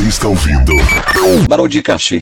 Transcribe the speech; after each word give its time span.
Você 0.00 0.08
está 0.08 0.28
ouvindo 0.28 0.72
Barodicast. 1.46 2.20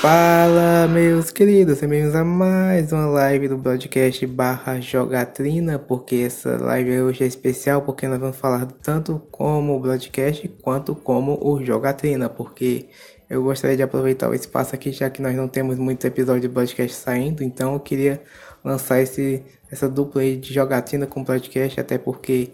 Fala, 0.00 0.88
meus 0.88 1.30
queridos, 1.30 1.78
bem-vindos 1.78 2.14
a 2.14 2.24
mais 2.24 2.90
uma 2.90 3.06
live 3.06 3.48
do 3.48 3.58
podcast 3.58 4.26
barra 4.26 4.80
Jogatrina, 4.80 5.78
porque 5.78 6.16
essa 6.16 6.56
live 6.56 7.02
hoje 7.02 7.24
é 7.24 7.26
especial, 7.26 7.82
porque 7.82 8.08
nós 8.08 8.18
vamos 8.18 8.38
falar 8.38 8.64
tanto 8.82 9.20
como 9.30 9.76
o 9.76 9.78
broadcast 9.78 10.48
quanto 10.62 10.94
como 10.94 11.38
o 11.38 11.62
Jogatrina, 11.62 12.30
porque 12.30 12.88
eu 13.28 13.42
gostaria 13.42 13.76
de 13.76 13.82
aproveitar 13.82 14.30
o 14.30 14.34
espaço 14.34 14.74
aqui, 14.74 14.90
já 14.90 15.10
que 15.10 15.20
nós 15.20 15.36
não 15.36 15.48
temos 15.48 15.76
muitos 15.76 16.06
episódios 16.06 16.40
de 16.42 16.48
podcast 16.48 16.96
saindo, 16.96 17.44
então 17.44 17.74
eu 17.74 17.80
queria 17.80 18.22
lançar 18.64 19.02
esse, 19.02 19.44
essa 19.70 19.86
dupla 19.86 20.22
aí 20.22 20.34
de 20.34 20.54
Jogatrina 20.54 21.06
com 21.06 21.22
podcast, 21.22 21.78
até 21.78 21.98
porque 21.98 22.52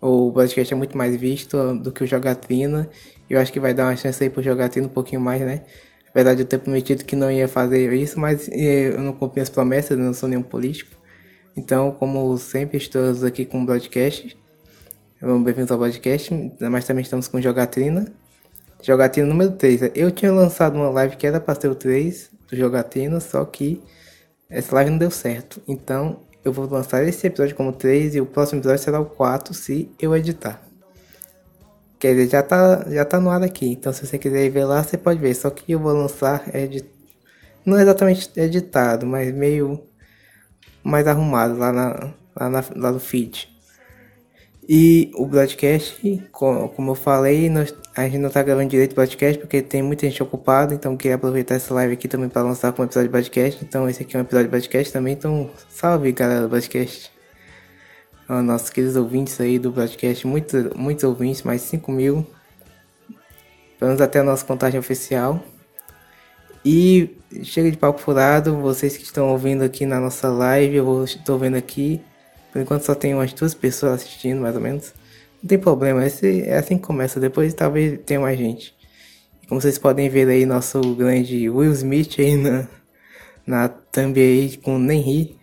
o 0.00 0.32
podcast 0.32 0.74
é 0.74 0.76
muito 0.76 0.98
mais 0.98 1.14
visto 1.14 1.74
do 1.76 1.92
que 1.92 2.02
o 2.02 2.06
Jogatrina, 2.06 2.88
eu 3.28 3.40
acho 3.40 3.52
que 3.52 3.60
vai 3.60 3.74
dar 3.74 3.84
uma 3.84 3.96
chance 3.96 4.22
aí 4.22 4.30
pro 4.30 4.42
Jogatrina 4.42 4.86
um 4.86 4.90
pouquinho 4.90 5.20
mais, 5.20 5.40
né? 5.42 5.62
Apesar 6.08 6.34
de 6.34 6.42
eu 6.42 6.46
ter 6.46 6.58
prometido 6.58 7.04
que 7.04 7.14
não 7.14 7.30
ia 7.30 7.46
fazer 7.46 7.92
isso, 7.92 8.18
mas 8.18 8.48
eh, 8.48 8.94
eu 8.94 9.00
não 9.00 9.12
cumpri 9.12 9.40
as 9.40 9.50
promessas, 9.50 9.90
eu 9.90 9.98
não 9.98 10.14
sou 10.14 10.28
nenhum 10.28 10.42
político. 10.42 10.96
Então, 11.56 11.90
como 11.92 12.36
sempre, 12.38 12.78
estou 12.78 13.02
aqui 13.26 13.44
com 13.44 13.62
o 13.62 13.66
broadcast. 13.66 14.36
Bem-vindos 15.20 15.70
ao 15.70 15.78
podcast, 15.78 16.32
mas 16.60 16.86
também 16.86 17.02
estamos 17.02 17.28
com 17.28 17.40
Jogatrina. 17.40 18.06
Jogatrina 18.82 19.26
número 19.26 19.52
3. 19.52 19.90
Eu 19.94 20.10
tinha 20.10 20.32
lançado 20.32 20.76
uma 20.76 20.88
live 20.90 21.16
que 21.16 21.26
era 21.26 21.40
para 21.40 21.60
ser 21.60 21.68
o 21.68 21.74
3 21.74 22.30
do 22.48 22.56
Jogatrina, 22.56 23.20
só 23.20 23.44
que 23.44 23.82
essa 24.48 24.74
live 24.76 24.92
não 24.92 24.98
deu 24.98 25.10
certo. 25.10 25.60
Então, 25.66 26.20
eu 26.44 26.52
vou 26.52 26.66
lançar 26.66 27.04
esse 27.04 27.26
episódio 27.26 27.56
como 27.56 27.72
3 27.72 28.14
e 28.14 28.20
o 28.20 28.26
próximo 28.26 28.60
episódio 28.60 28.82
será 28.82 29.00
o 29.00 29.06
4 29.06 29.52
se 29.52 29.90
eu 30.00 30.16
editar. 30.16 30.67
Quer 31.98 32.14
dizer, 32.14 32.28
já 32.28 32.42
tá, 32.42 32.84
já 32.88 33.04
tá 33.04 33.20
no 33.20 33.30
ar 33.30 33.42
aqui. 33.42 33.66
Então, 33.66 33.92
se 33.92 34.06
você 34.06 34.18
quiser 34.18 34.48
ver 34.50 34.64
lá, 34.64 34.82
você 34.82 34.96
pode 34.96 35.18
ver. 35.20 35.34
Só 35.34 35.50
que 35.50 35.72
eu 35.72 35.78
vou 35.78 35.92
lançar 35.92 36.44
edit... 36.54 36.88
não 37.64 37.76
é 37.78 37.82
exatamente 37.82 38.30
editado, 38.36 39.06
mas 39.06 39.32
meio 39.34 39.82
mais 40.82 41.06
arrumado 41.06 41.58
lá, 41.58 41.72
na, 41.72 42.14
lá, 42.36 42.48
na, 42.48 42.64
lá 42.76 42.92
no 42.92 43.00
feed. 43.00 43.48
E 44.70 45.10
o 45.14 45.26
broadcast, 45.26 46.28
como 46.30 46.90
eu 46.90 46.94
falei, 46.94 47.48
nós, 47.48 47.74
a 47.96 48.04
gente 48.04 48.18
não 48.18 48.28
tá 48.28 48.42
gravando 48.42 48.68
direito 48.68 48.92
o 48.92 48.94
broadcast 48.96 49.38
porque 49.38 49.62
tem 49.62 49.82
muita 49.82 50.06
gente 50.06 50.22
ocupada, 50.22 50.74
então 50.74 50.94
queria 50.94 51.14
aproveitar 51.14 51.54
essa 51.54 51.72
live 51.72 51.94
aqui 51.94 52.06
também 52.06 52.28
para 52.28 52.42
lançar 52.42 52.72
com 52.72 52.82
um 52.82 52.84
episódio 52.84 53.08
de 53.08 53.12
podcast. 53.12 53.64
Então 53.64 53.88
esse 53.88 54.02
aqui 54.02 54.14
é 54.14 54.18
um 54.18 54.22
episódio 54.22 54.46
de 54.46 54.50
podcast 54.50 54.92
também, 54.92 55.14
então 55.14 55.50
salve 55.70 56.12
galera 56.12 56.42
do 56.42 56.50
podcast. 56.50 57.17
Nossos 58.28 58.68
queridos 58.68 58.94
ouvintes 58.94 59.40
aí 59.40 59.58
do 59.58 59.72
broadcast, 59.72 60.26
muitos, 60.26 60.70
muitos 60.74 61.02
ouvintes, 61.02 61.42
mais 61.42 61.62
5 61.62 61.90
mil. 61.90 62.26
Vamos 63.80 64.02
até 64.02 64.18
a 64.18 64.22
nossa 64.22 64.44
contagem 64.44 64.78
oficial. 64.78 65.42
E 66.62 67.16
chega 67.42 67.70
de 67.70 67.76
papo 67.78 67.98
furado, 67.98 68.56
vocês 68.58 68.96
que 68.98 69.04
estão 69.04 69.30
ouvindo 69.30 69.62
aqui 69.62 69.86
na 69.86 69.98
nossa 69.98 70.28
live, 70.28 70.76
eu 70.76 71.04
estou 71.04 71.38
vendo 71.38 71.56
aqui. 71.56 72.02
Por 72.52 72.60
enquanto 72.60 72.82
só 72.82 72.94
tem 72.94 73.14
umas 73.14 73.32
duas 73.32 73.54
pessoas 73.54 73.94
assistindo, 73.94 74.42
mais 74.42 74.54
ou 74.54 74.60
menos. 74.60 74.92
Não 75.42 75.48
tem 75.48 75.58
problema, 75.58 76.04
esse, 76.04 76.42
é 76.42 76.58
assim 76.58 76.76
que 76.76 76.84
começa. 76.84 77.18
Depois 77.18 77.54
talvez 77.54 77.98
tenha 78.04 78.20
mais 78.20 78.38
gente. 78.38 78.74
Como 79.48 79.58
vocês 79.58 79.78
podem 79.78 80.10
ver 80.10 80.28
aí, 80.28 80.44
nosso 80.44 80.94
grande 80.94 81.48
Will 81.48 81.72
Smith 81.72 82.16
aí 82.18 82.36
na, 82.36 82.68
na 83.46 83.68
thumb 83.68 84.20
aí 84.20 84.58
com 84.58 84.78
Nenri. 84.78 85.37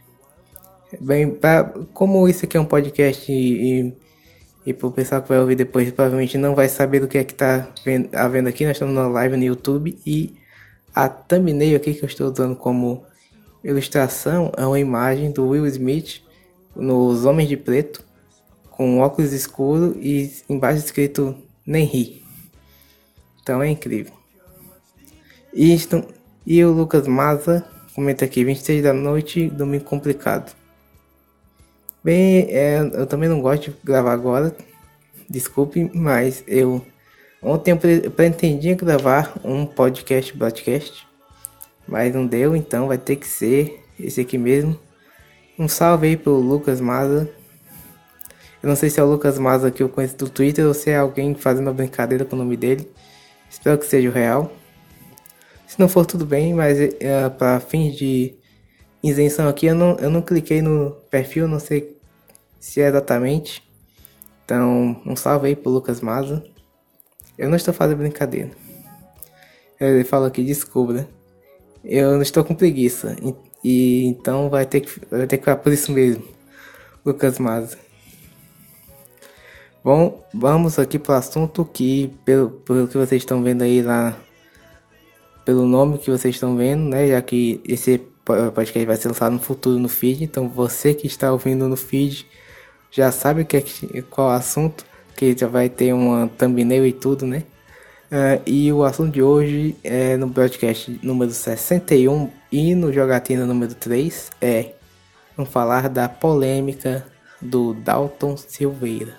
Bem, 1.02 1.31
pra, 1.31 1.64
como 1.94 2.28
isso 2.28 2.45
aqui 2.45 2.58
é 2.58 2.59
um 2.59 2.66
podcast 2.66 3.31
e, 3.31 3.81
e, 3.81 3.94
e 4.67 4.73
pro 4.73 4.92
pessoal 4.92 5.22
que 5.22 5.30
vai 5.30 5.39
ouvir 5.39 5.55
depois 5.55 5.92
provavelmente 5.92 6.38
não 6.38 6.53
vai 6.53 6.69
saber 6.69 7.00
do 7.00 7.08
que 7.08 7.17
é 7.17 7.23
que 7.23 7.33
tá 7.33 7.67
vendo, 7.83 8.09
vendo 8.31 8.47
aqui, 8.47 8.66
nós 8.66 8.75
estamos 8.75 8.94
na 8.94 9.08
live 9.08 9.36
no 9.36 9.44
YouTube 9.44 9.97
e 10.05 10.36
a 10.94 11.09
thumbnail 11.09 11.75
aqui 11.75 11.94
que 11.94 12.03
eu 12.03 12.08
estou 12.08 12.31
usando 12.31 12.55
como 12.55 13.03
ilustração 13.64 14.52
é 14.55 14.66
uma 14.66 14.80
imagem 14.80 15.31
do 15.31 15.47
Will 15.47 15.65
Smith 15.65 16.21
nos 16.76 17.26
Homens 17.26 17.49
de 17.49 17.58
Preto, 17.58 18.05
com 18.70 18.99
óculos 18.99 19.33
escuros 19.33 19.95
e 19.98 20.31
embaixo 20.48 20.86
escrito 20.86 21.36
Nem 21.65 21.86
ri. 21.86 22.23
Então 23.42 23.61
é 23.61 23.70
incrível. 23.70 24.14
E, 25.54 25.73
isto, 25.73 26.04
e 26.45 26.64
o 26.64 26.71
Lucas 26.71 27.08
Maza 27.08 27.65
comenta 27.95 28.26
aqui, 28.26 28.43
26 28.43 28.83
da 28.83 28.93
noite, 28.93 29.48
domingo 29.49 29.86
complicado. 29.86 30.55
Bem, 32.05 32.45
é, 32.52 32.82
eu 32.93 33.08
também 33.08 33.27
não 33.27 33.42
gosto 33.42 33.71
de 33.71 33.77
gravar 33.83 34.14
agora, 34.14 34.55
desculpe, 35.27 35.89
mas 35.92 36.43
eu 36.45 36.86
ontem 37.42 37.71
eu 37.71 38.11
pretendia 38.11 38.76
gravar 38.76 39.33
um 39.43 39.66
podcast, 39.66 40.32
podcast, 40.38 41.08
mas 41.88 42.14
não 42.14 42.27
deu, 42.27 42.55
então 42.55 42.89
vai 42.89 42.99
ter 42.99 43.16
que 43.16 43.27
ser 43.27 43.83
esse 43.99 44.21
aqui 44.21 44.38
mesmo. 44.38 44.80
Um 45.58 45.67
salve 45.67 46.05
aí 46.05 46.16
pro 46.16 46.33
Lucas 46.33 46.80
Maza. 46.80 47.27
Eu 48.61 48.70
não 48.70 48.76
sei 48.76 48.92
se 48.92 48.99
é 48.99 49.04
o 49.04 49.10
Lucas 49.10 49.39
Maza 49.39 49.72
que 49.72 49.82
eu 49.82 49.89
conheço 49.89 50.16
do 50.16 50.30
Twitter 50.30 50.64
ou 50.67 50.76
se 50.76 50.92
é 50.92 50.98
alguém 50.98 51.33
fazendo 51.33 51.66
uma 51.66 51.73
brincadeira 51.73 52.23
com 52.23 52.36
o 52.36 52.39
nome 52.39 52.55
dele. 52.55 52.87
Espero 53.49 53.80
que 53.80 53.86
seja 53.87 54.10
o 54.10 54.11
real. 54.11 54.54
Se 55.66 55.80
não 55.80 55.89
for, 55.89 56.05
tudo 56.05 56.23
bem, 56.23 56.54
mas 56.54 56.77
é, 56.80 57.27
para 57.30 57.60
fins 57.60 57.95
de 57.95 58.36
isenção 59.02 59.48
aqui, 59.48 59.66
eu 59.66 59.73
não, 59.73 59.98
eu 59.98 60.11
não 60.11 60.22
cliquei 60.22 60.61
no 60.61 60.92
perfil, 61.10 61.48
não 61.48 61.60
sei 61.60 61.95
se 62.65 62.81
é 62.81 62.87
exatamente. 62.87 63.64
Então, 64.43 64.99
um 65.05 65.15
salve 65.15 65.49
aí 65.49 65.55
pro 65.55 65.71
Lucas 65.71 66.02
Maza. 66.02 66.43
Eu 67.37 67.48
não 67.48 67.55
estou 67.55 67.71
fazendo 67.71 67.99
brincadeira. 67.99 68.49
Ele 69.80 70.03
fala 70.03 70.27
aqui, 70.27 70.43
desculpa. 70.43 71.08
Eu 71.83 72.14
não 72.14 72.23
estou 72.23 72.43
com 72.43 72.55
preguiça. 72.55 73.15
E 73.64 74.05
então 74.05 74.49
vai 74.49 74.65
ter 74.65 74.81
que, 74.81 74.99
vai 75.11 75.27
ter 75.27 75.37
que 75.37 75.43
ficar 75.43 75.58
por 75.58 75.71
isso 75.71 75.92
mesmo, 75.92 76.23
Lucas 77.05 77.37
Maza. 77.37 77.77
Bom, 79.83 80.25
vamos 80.33 80.80
aqui 80.80 80.98
para 80.98 81.14
o 81.14 81.17
assunto 81.17 81.64
que, 81.65 82.11
pelo, 82.25 82.49
pelo 82.49 82.87
que 82.87 82.98
vocês 82.98 83.21
estão 83.21 83.43
vendo 83.43 83.61
aí 83.61 83.83
lá, 83.83 84.17
pelo 85.45 85.67
nome 85.67 85.99
que 85.99 86.09
vocês 86.09 86.33
estão 86.33 86.58
vendo, 86.58 86.89
né? 86.89 87.09
Já 87.09 87.21
que 87.21 87.61
esse 87.64 87.99
podcast 88.25 88.86
vai 88.87 88.95
ser 88.95 89.09
lançado 89.09 89.33
no 89.33 89.39
futuro 89.39 89.77
no 89.77 89.87
feed, 89.87 90.23
então 90.23 90.49
você 90.49 90.95
que 90.95 91.05
está 91.05 91.31
ouvindo 91.31 91.70
no 91.70 91.75
feed 91.75 92.25
já 92.95 93.11
sabe 93.11 93.44
que 93.44 93.58
é, 93.58 94.02
qual 94.04 94.30
o 94.30 94.32
assunto, 94.32 94.86
que 95.17 95.38
já 95.38 95.48
vai 95.48 95.67
ter 95.67 95.92
uma 95.94 96.28
thumbnail 96.38 96.86
e 96.86 96.94
tudo, 96.94 97.26
né? 97.26 97.44
Uh, 98.06 98.42
e 98.45 98.72
o 98.72 98.86
assunto 98.86 99.11
de 99.11 99.22
hoje 99.22 99.76
é 99.83 100.16
no 100.16 100.30
podcast 100.30 100.98
número 101.04 101.32
61 101.32 102.30
e 102.52 102.73
no 102.73 102.94
jogatina 102.94 103.45
número 103.45 103.73
3 103.73 104.30
é 104.39 104.73
vamos 105.36 105.52
falar 105.52 105.89
da 105.89 106.08
polêmica 106.08 107.05
do 107.42 107.73
Dalton 107.73 108.38
Silveira. 108.38 109.16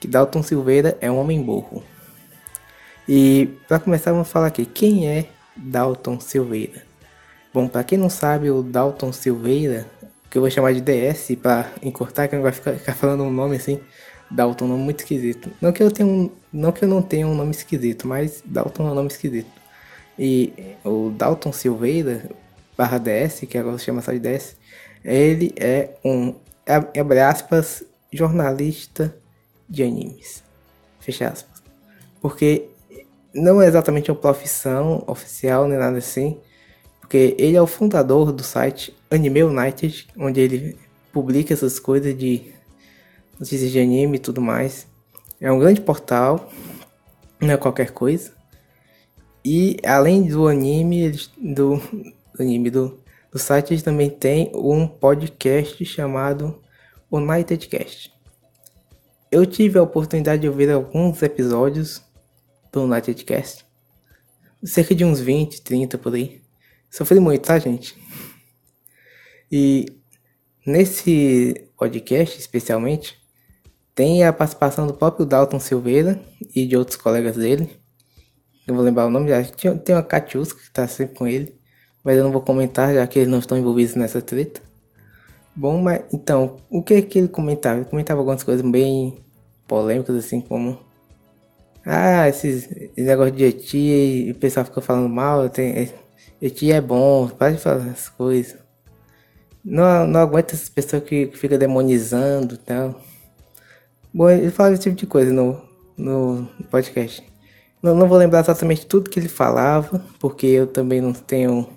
Que 0.00 0.08
Dalton 0.08 0.42
Silveira 0.42 0.98
é 1.00 1.08
um 1.08 1.18
homem 1.18 1.40
burro. 1.40 1.84
E 3.08 3.50
para 3.68 3.78
começar 3.78 4.10
vamos 4.10 4.28
falar 4.28 4.48
aqui 4.48 4.66
quem 4.66 5.06
é 5.06 5.26
Dalton 5.56 6.18
Silveira. 6.18 6.82
Bom, 7.54 7.68
para 7.68 7.84
quem 7.84 7.98
não 7.98 8.10
sabe, 8.10 8.50
o 8.50 8.62
Dalton 8.62 9.12
Silveira, 9.12 9.86
que 10.32 10.38
eu 10.38 10.40
vou 10.40 10.50
chamar 10.50 10.72
de 10.72 10.80
DS 10.80 11.36
para 11.42 11.70
encurtar, 11.82 12.26
que 12.26 12.34
não 12.34 12.42
vai 12.42 12.52
ficar, 12.52 12.72
ficar 12.72 12.94
falando 12.94 13.22
um 13.22 13.30
nome 13.30 13.56
assim, 13.56 13.78
Dalton 14.30 14.64
é 14.64 14.68
um 14.68 14.70
nome 14.70 14.84
muito 14.84 15.00
esquisito. 15.00 15.50
Não 15.60 15.70
que 15.72 15.82
eu 15.82 15.90
tenha 15.90 16.08
um, 16.08 16.30
não 16.50 16.72
que 16.72 16.82
eu 16.82 16.88
não 16.88 17.02
tenha 17.02 17.26
um 17.28 17.34
nome 17.34 17.50
esquisito, 17.50 18.08
mas 18.08 18.42
Dalton 18.42 18.88
é 18.88 18.92
um 18.92 18.94
nome 18.94 19.08
esquisito. 19.08 19.50
E 20.18 20.54
o 20.82 21.10
Dalton 21.10 21.52
Silveira 21.52 22.30
barra 22.78 22.96
DS, 22.96 23.40
que 23.40 23.58
agora 23.58 23.76
se 23.76 23.84
chama 23.84 24.00
só 24.00 24.10
de 24.10 24.20
DS, 24.20 24.56
ele 25.04 25.52
é 25.54 25.90
um 26.02 26.34
abre 26.66 27.20
aspas 27.20 27.84
jornalista 28.10 29.14
de 29.68 29.82
animes. 29.82 30.42
Fecha 30.98 31.28
aspas. 31.28 31.62
Porque 32.22 32.70
não 33.34 33.60
é 33.60 33.66
exatamente 33.66 34.10
uma 34.10 34.16
profissão 34.16 35.04
oficial 35.06 35.68
nem 35.68 35.76
nada 35.76 35.98
assim, 35.98 36.40
porque 37.12 37.36
ele 37.38 37.58
é 37.58 37.60
o 37.60 37.66
fundador 37.66 38.32
do 38.32 38.42
site 38.42 38.96
Anime 39.10 39.42
United, 39.42 40.08
onde 40.16 40.40
ele 40.40 40.78
publica 41.12 41.52
essas 41.52 41.78
coisas 41.78 42.16
de 42.16 42.54
notícias 43.38 43.70
de 43.70 43.78
anime 43.78 44.16
e 44.16 44.18
tudo 44.18 44.40
mais. 44.40 44.86
É 45.38 45.52
um 45.52 45.58
grande 45.58 45.82
portal, 45.82 46.50
não 47.38 47.50
é 47.50 47.56
qualquer 47.58 47.90
coisa. 47.90 48.32
E 49.44 49.76
além 49.84 50.22
do 50.22 50.48
anime, 50.48 51.10
do, 51.10 51.76
do 51.76 51.82
anime 52.40 52.70
do, 52.70 52.98
do 53.30 53.38
site, 53.38 53.74
eles 53.74 53.82
também 53.82 54.08
tem 54.08 54.50
um 54.54 54.88
podcast 54.88 55.84
chamado 55.84 56.62
Unitedcast. 57.10 58.10
Eu 59.30 59.44
tive 59.44 59.78
a 59.78 59.82
oportunidade 59.82 60.40
de 60.40 60.48
ouvir 60.48 60.70
alguns 60.70 61.22
episódios 61.22 62.02
do 62.72 62.84
Unitedcast. 62.84 63.66
Cerca 64.64 64.94
de 64.94 65.04
uns 65.04 65.20
20, 65.20 65.60
30 65.60 65.98
por 65.98 66.14
aí. 66.14 66.41
Sofri 66.92 67.18
muito, 67.18 67.46
tá, 67.46 67.58
gente? 67.58 67.96
E 69.50 69.86
nesse 70.66 71.70
podcast, 71.76 72.38
especialmente, 72.38 73.18
Tem 73.94 74.24
a 74.24 74.32
participação 74.32 74.86
do 74.86 74.94
próprio 74.94 75.26
Dalton 75.26 75.60
Silveira 75.60 76.20
e 76.54 76.66
de 76.66 76.76
outros 76.76 76.96
colegas 76.96 77.36
dele. 77.36 77.70
Eu 78.66 78.74
vou 78.74 78.82
lembrar 78.84 79.06
o 79.06 79.10
nome, 79.10 79.28
já 79.28 79.42
tem 79.44 79.94
uma 79.94 80.02
Katiuska 80.02 80.60
que 80.62 80.70
tá 80.72 80.88
sempre 80.88 81.16
com 81.16 81.26
ele. 81.26 81.58
Mas 82.02 82.16
eu 82.16 82.24
não 82.24 82.32
vou 82.32 82.40
comentar, 82.40 82.94
já 82.94 83.06
que 83.06 83.18
eles 83.18 83.28
não 83.30 83.38
estão 83.38 83.56
envolvidos 83.58 83.94
nessa 83.94 84.22
treta. 84.22 84.62
Bom, 85.54 85.82
mas 85.82 86.02
então, 86.12 86.56
o 86.70 86.82
que 86.82 86.94
é 86.94 87.02
que 87.02 87.18
ele 87.18 87.28
comentava? 87.28 87.80
Ele 87.80 87.84
comentava 87.84 88.20
algumas 88.20 88.42
coisas 88.42 88.68
bem 88.68 89.22
polêmicas, 89.68 90.16
assim, 90.16 90.40
como. 90.40 90.78
Ah, 91.84 92.28
esses, 92.28 92.70
esse 92.70 93.02
negócio 93.02 93.32
de 93.32 93.44
etia 93.44 94.04
e 94.28 94.30
o 94.32 94.34
pessoal 94.36 94.64
fica 94.64 94.80
falando 94.80 95.08
mal. 95.08 95.48
Tem, 95.50 95.90
etia 96.42 96.76
é 96.76 96.80
bom, 96.80 97.28
para 97.28 97.52
de 97.52 97.58
falar 97.58 97.88
as 97.88 98.08
coisas. 98.08 98.58
Não, 99.64 100.06
não 100.08 100.20
aguenta 100.20 100.54
essas 100.54 100.68
pessoas 100.68 101.04
que, 101.04 101.28
que 101.28 101.38
ficam 101.38 101.56
demonizando 101.56 102.56
e 102.56 102.58
tal. 102.58 103.00
Bom, 104.12 104.28
ele 104.28 104.50
fala 104.50 104.72
esse 104.72 104.82
tipo 104.82 104.96
de 104.96 105.06
coisa 105.06 105.32
no, 105.32 105.62
no 105.96 106.48
podcast. 106.68 107.22
Não, 107.80 107.94
não 107.94 108.08
vou 108.08 108.18
lembrar 108.18 108.40
exatamente 108.40 108.84
tudo 108.86 109.08
que 109.08 109.20
ele 109.20 109.28
falava, 109.28 110.04
porque 110.18 110.46
eu 110.46 110.66
também 110.66 111.00
não 111.00 111.12
tenho 111.12 111.68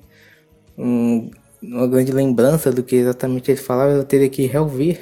um, 0.76 1.30
uma 1.62 1.88
grande 1.88 2.12
lembrança 2.12 2.72
do 2.72 2.82
que 2.82 2.96
exatamente 2.96 3.52
ele 3.52 3.60
falava. 3.60 3.92
Eu 3.92 4.04
teria 4.04 4.30
que 4.30 4.48
reouvir 4.48 5.00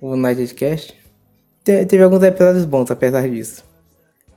o 0.00 0.16
Nightcast. 0.16 0.94
Te, 1.62 1.84
teve 1.84 2.02
alguns 2.02 2.22
episódios 2.22 2.64
bons, 2.64 2.90
apesar 2.90 3.28
disso. 3.28 3.62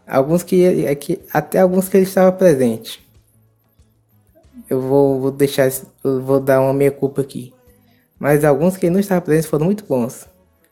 Alguns 0.06 0.44
que, 0.44 0.86
é 0.86 0.94
que 0.96 1.22
até 1.32 1.60
alguns 1.60 1.88
que 1.88 1.96
ele 1.96 2.06
estava 2.06 2.32
presente. 2.34 3.09
Eu 4.68 4.82
vou, 4.82 5.20
vou 5.20 5.32
deixar, 5.32 5.70
vou 6.04 6.40
dar 6.40 6.62
uma 6.62 6.74
meia 6.74 6.92
culpa 6.92 7.22
aqui. 7.22 7.54
Mas 8.18 8.44
alguns 8.44 8.76
que 8.76 8.90
não 8.90 9.00
estavam 9.00 9.24
presentes 9.24 9.50
foram 9.50 9.66
muito 9.66 9.86
bons. 9.86 10.28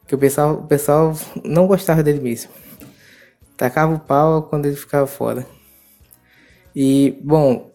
Que 0.08 0.16
o 0.16 0.18
pessoal, 0.18 0.56
o 0.56 0.68
pessoal 0.68 1.14
não 1.44 1.68
gostava 1.68 2.02
dele 2.02 2.20
mesmo. 2.20 2.52
Tacava 3.56 3.94
o 3.94 4.00
pau 4.00 4.44
quando 4.44 4.66
ele 4.66 4.76
ficava 4.76 5.08
fora. 5.08 5.46
E, 6.76 7.18
bom, 7.24 7.72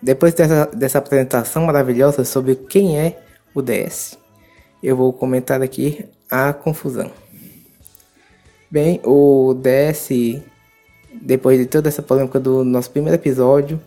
depois 0.00 0.34
dessa, 0.34 0.66
dessa 0.66 0.98
apresentação 0.98 1.64
maravilhosa 1.64 2.24
sobre 2.24 2.54
quem 2.54 2.98
é 2.98 3.20
o 3.54 3.62
DS, 3.62 4.18
eu 4.82 4.96
vou 4.96 5.12
comentar 5.12 5.62
aqui 5.62 6.04
a 6.30 6.52
confusão. 6.52 7.10
Bem, 8.70 9.00
o 9.04 9.54
DS, 9.54 10.40
depois 11.20 11.58
de 11.58 11.66
toda 11.66 11.88
essa 11.88 12.02
polêmica 12.02 12.40
do 12.40 12.64
nosso 12.64 12.90
primeiro 12.90 13.16
episódio, 13.16 13.80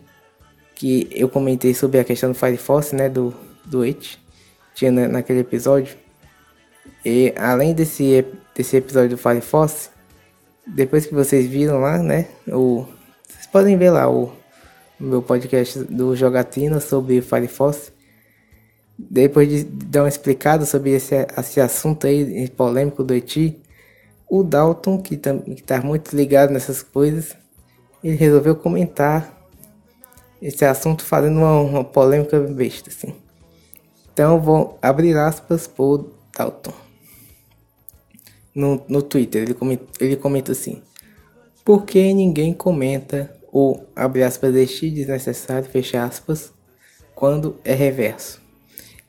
que 0.76 1.08
eu 1.12 1.30
comentei 1.30 1.74
sobre 1.74 2.00
a 2.00 2.04
questão 2.04 2.32
do 2.32 2.36
Fire 2.36 2.58
Force, 2.58 2.94
né, 2.94 3.10
do, 3.10 3.34
do 3.64 3.82
It, 3.82 4.20
tinha 4.76 4.92
naquele 4.92 5.40
episódio. 5.40 5.96
E 7.04 7.34
além 7.38 7.74
desse, 7.74 8.26
desse 8.54 8.76
episódio 8.78 9.12
do 9.12 9.18
Fire 9.18 9.42
Force, 9.42 9.90
depois 10.68 11.06
que 11.06 11.14
vocês 11.14 11.48
viram 11.48 11.80
lá, 11.80 11.98
né, 11.98 12.28
o, 12.48 12.86
vocês 13.28 13.48
podem 13.48 13.78
ver 13.78 13.92
lá 13.92 14.10
o, 14.10 14.32
meu 15.00 15.22
podcast 15.22 15.80
do 15.84 16.16
Jogatina 16.16 16.80
sobre 16.80 17.22
Fire 17.22 17.48
Force. 17.48 17.92
Depois 18.98 19.50
de 19.50 19.64
dar 19.64 20.04
uma 20.04 20.10
explicada 20.10 20.66
sobre 20.66 20.92
esse, 20.92 21.16
esse 21.38 21.60
assunto 21.60 22.08
aí 22.08 22.48
polêmico 22.50 23.04
do 23.04 23.14
Eti, 23.14 23.62
o 24.30 24.42
Dalton, 24.42 25.02
que 25.02 25.16
está 25.16 25.82
muito 25.82 26.16
ligado 26.16 26.52
nessas 26.52 26.82
coisas, 26.82 27.36
ele 28.04 28.16
resolveu 28.16 28.56
comentar 28.56 29.35
esse 30.46 30.64
assunto 30.64 31.04
fazendo 31.04 31.40
uma, 31.40 31.60
uma 31.60 31.84
polêmica 31.84 32.40
besta, 32.40 32.92
assim. 32.92 33.16
Então 34.14 34.40
vou 34.40 34.78
abrir 34.80 35.18
aspas 35.18 35.66
por 35.66 36.12
Dalton. 36.38 36.72
No, 38.54 38.80
no 38.88 39.02
Twitter, 39.02 39.42
ele 39.42 39.56
comenta, 39.56 39.86
ele 40.00 40.16
comenta 40.16 40.52
assim: 40.52 40.84
Por 41.66 41.84
que 41.84 42.14
ninguém 42.14 42.54
comenta 42.54 43.36
o 43.52 43.80
abre 43.96 44.22
aspas 44.22 44.54
deixe 44.54 44.92
desnecessário, 44.92 45.68
fecha 45.68 46.04
aspas, 46.04 46.54
quando 47.16 47.60
é 47.66 47.74
reverso? 47.74 48.40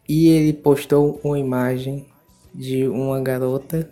E 0.09 0.29
ele 0.29 0.55
postou 0.55 1.21
uma 1.23 1.39
imagem 1.39 2.07
de 2.55 2.89
uma 2.89 3.21
garota 3.21 3.89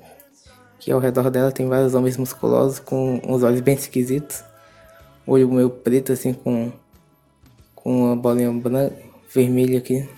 que 0.78 0.90
ao 0.90 0.98
redor 0.98 1.30
dela 1.30 1.52
tem 1.52 1.68
vários 1.68 1.94
homens 1.94 2.16
musculosos 2.16 2.78
com 2.78 3.20
uns 3.22 3.42
olhos 3.42 3.60
bem 3.60 3.74
esquisitos, 3.74 4.42
olho 5.26 5.52
meio 5.52 5.68
preto 5.68 6.10
assim 6.10 6.32
com 6.32 6.72
com 7.84 8.06
uma 8.06 8.16
bolinha 8.16 8.50
branca, 8.50 8.96
vermelha 9.32 9.78
aqui. 9.78 10.08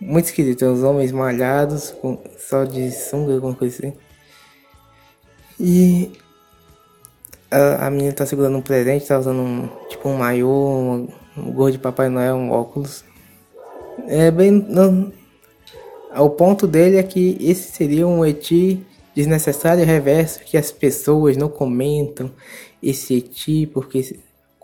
Muito 0.00 0.26
esquisito, 0.26 0.66
os 0.66 0.82
homens 0.82 1.12
malhados, 1.12 1.92
com 1.92 2.18
só 2.36 2.64
de 2.64 2.90
sunga, 2.90 3.34
alguma 3.34 3.54
coisa 3.54 3.78
assim. 3.78 3.96
E 5.58 6.12
a, 7.50 7.86
a 7.86 7.90
menina 7.90 8.12
tá 8.12 8.26
segurando 8.26 8.58
um 8.58 8.62
presente, 8.62 9.06
tá 9.06 9.18
usando 9.18 9.40
um, 9.40 9.68
tipo 9.88 10.08
um 10.08 10.16
maiô, 10.16 10.48
um, 10.48 11.08
um 11.36 11.52
gorro 11.52 11.70
de 11.70 11.78
Papai 11.78 12.08
Noel, 12.08 12.34
um 12.36 12.50
óculos. 12.50 13.04
É 14.06 14.30
bem. 14.30 14.50
Não, 14.50 15.12
o 16.16 16.30
ponto 16.30 16.66
dele 16.66 16.96
é 16.96 17.02
que 17.02 17.36
esse 17.40 17.72
seria 17.72 18.06
um 18.06 18.24
eti 18.24 18.84
desnecessário 19.14 19.84
reverso 19.84 20.40
que 20.40 20.56
as 20.56 20.70
pessoas 20.70 21.36
não 21.36 21.48
comentam 21.48 22.30
esse 22.80 23.14
eti 23.14 23.66
porque 23.66 24.16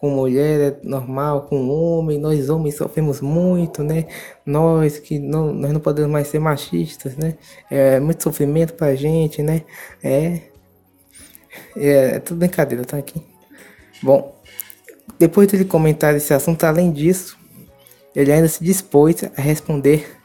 com 0.05 0.11
mulher 0.11 0.61
é 0.61 0.87
normal, 0.87 1.47
com 1.47 1.67
homem, 1.67 2.19
nós 2.19 2.51
homens 2.51 2.75
sofremos 2.75 3.23
muito, 3.23 3.83
né? 3.83 4.05
Nós 4.45 4.99
que 4.99 5.19
não, 5.19 5.51
nós 5.51 5.73
não 5.73 5.81
podemos 5.81 6.11
mais 6.11 6.29
ser 6.29 6.39
machistas, 6.39 7.17
né? 7.17 7.39
É 7.71 7.99
muito 7.99 8.23
sofrimento 8.23 8.75
pra 8.75 8.95
gente, 8.95 9.43
né? 9.43 9.63
É, 10.03 10.41
é, 11.75 12.17
é 12.17 12.19
tudo 12.19 12.37
brincadeira, 12.37 12.85
tá 12.85 12.99
aqui. 12.99 13.23
Bom, 14.03 14.39
depois 15.19 15.49
de 15.49 15.57
ele 15.57 15.65
comentar 15.65 16.15
esse 16.15 16.35
assunto, 16.35 16.65
além 16.65 16.93
disso, 16.93 17.39
ele 18.15 18.31
ainda 18.31 18.47
se 18.47 18.63
dispôs 18.63 19.25
a 19.25 19.41
responder 19.41 20.19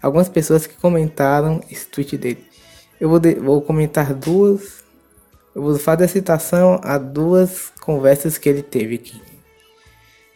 algumas 0.00 0.28
pessoas 0.28 0.68
que 0.68 0.76
comentaram 0.76 1.60
esse 1.68 1.84
tweet 1.88 2.16
dele. 2.16 2.46
Eu 3.00 3.08
vou, 3.08 3.18
de, 3.18 3.34
vou 3.34 3.60
comentar 3.60 4.14
duas 4.14 4.84
eu 5.56 5.62
vou 5.62 5.78
fazer 5.78 6.04
a 6.04 6.08
citação 6.08 6.78
a 6.82 6.98
duas 6.98 7.72
conversas 7.80 8.36
que 8.36 8.46
ele 8.46 8.62
teve 8.62 8.96
aqui. 8.96 9.22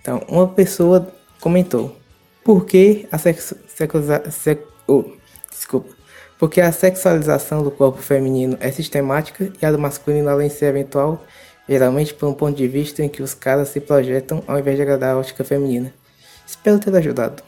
Então, 0.01 0.25
uma 0.27 0.49
pessoa 0.49 1.13
comentou: 1.39 1.95
Por 2.43 2.65
que 2.65 3.07
a 3.13 3.19
sec, 3.19 3.39
oh, 4.87 5.05
desculpa. 5.51 5.91
Porque 6.39 6.59
a 6.59 6.73
sexualização 6.73 7.63
do 7.63 7.71
corpo 7.71 8.01
feminino 8.01 8.57
é 8.61 8.73
sistemática 8.73 9.53
e 9.61 9.67
a 9.67 9.71
do 9.71 9.79
masculino, 9.79 10.31
além 10.31 10.49
de 10.49 10.55
ser 10.55 10.67
eventual, 10.75 11.23
geralmente 11.69 12.15
por 12.15 12.27
um 12.27 12.33
ponto 12.33 12.57
de 12.57 12.67
vista 12.67 13.05
em 13.05 13.09
que 13.11 13.23
os 13.23 13.35
caras 13.35 13.69
se 13.69 13.79
projetam 13.79 14.43
ao 14.47 14.59
invés 14.59 14.77
de 14.77 14.83
agradar 14.83 15.15
a 15.15 15.19
ótica 15.19 15.45
feminina. 15.45 15.93
Espero 16.47 16.79
ter 16.79 16.97
ajudado. 16.97 17.43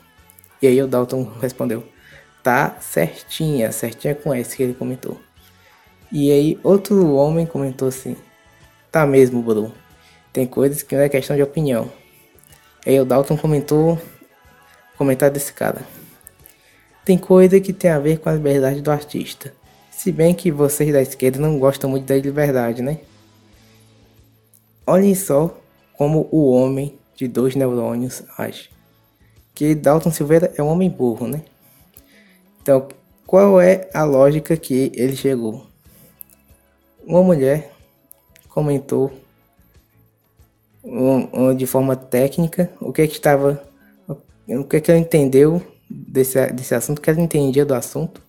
E 0.61 0.66
aí 0.66 0.82
o 0.82 0.87
Dalton 0.87 1.25
respondeu: 1.40 1.82
Tá 2.42 2.76
certinha, 2.82 3.73
certinha 3.73 4.14
com 4.14 4.35
esse 4.35 4.58
que 4.58 4.62
ele 4.62 4.75
comentou. 4.75 5.18
E 6.12 6.31
aí 6.31 6.61
outro 6.62 7.14
homem 7.14 7.47
comentou 7.47 7.88
assim: 7.88 8.16
Tá 8.90 9.07
mesmo, 9.07 9.42
Bruno. 9.42 9.73
Tem 10.31 10.47
coisas 10.47 10.83
que 10.83 10.95
não 10.95 11.02
é 11.02 11.09
questão 11.09 11.35
de 11.35 11.42
opinião. 11.42 11.90
Aí 12.87 13.00
o 13.00 13.04
Dalton 13.04 13.37
comentou 13.37 13.99
comentário 14.99 15.33
desse 15.33 15.52
cara. 15.54 15.81
Tem 17.04 17.16
coisa 17.16 17.59
que 17.59 17.73
tem 17.73 17.90
a 17.90 17.99
ver 17.99 18.19
com 18.19 18.28
a 18.28 18.35
liberdade 18.35 18.83
do 18.83 18.90
artista. 18.90 19.54
Se 19.90 20.12
bem 20.12 20.35
que 20.35 20.50
vocês 20.50 20.92
da 20.92 21.00
esquerda 21.00 21.38
não 21.38 21.59
gostam 21.59 21.88
muito 21.88 22.04
da 22.04 22.16
liberdade, 22.16 22.83
né? 22.83 22.99
Olhem 24.87 25.14
só 25.14 25.57
como 25.95 26.28
o 26.31 26.50
homem 26.50 26.99
de 27.16 27.26
dois 27.26 27.54
neurônios 27.54 28.23
age. 28.37 28.69
Que 29.54 29.75
Dalton 29.75 30.11
Silveira 30.11 30.52
é 30.57 30.62
um 30.62 30.69
homem 30.69 30.90
burro, 30.90 31.26
né? 31.26 31.42
Então, 32.61 32.88
qual 33.26 33.61
é 33.61 33.88
a 33.95 34.04
lógica 34.04 34.57
que 34.57 34.92
ele 34.95 35.16
chegou? 35.16 35.72
Uma 37.04 37.23
mulher 37.23 37.73
comentou 38.49 39.12
de 41.56 41.66
forma 41.66 41.94
técnica 41.94 42.71
o 42.80 42.92
que 42.92 43.02
é 43.02 43.06
que 43.06 43.14
estava 43.14 43.62
o 44.49 44.64
que 44.64 44.76
é 44.76 44.80
que 44.80 44.90
ela 44.90 45.00
entendeu 45.00 45.62
desse, 45.88 46.44
desse 46.49 46.75
assunto, 46.75 46.99
o 46.99 47.00
que 47.00 47.09
ela 47.09 47.21
entendia 47.21 47.64
do 47.64 47.75
assunto 47.75 48.21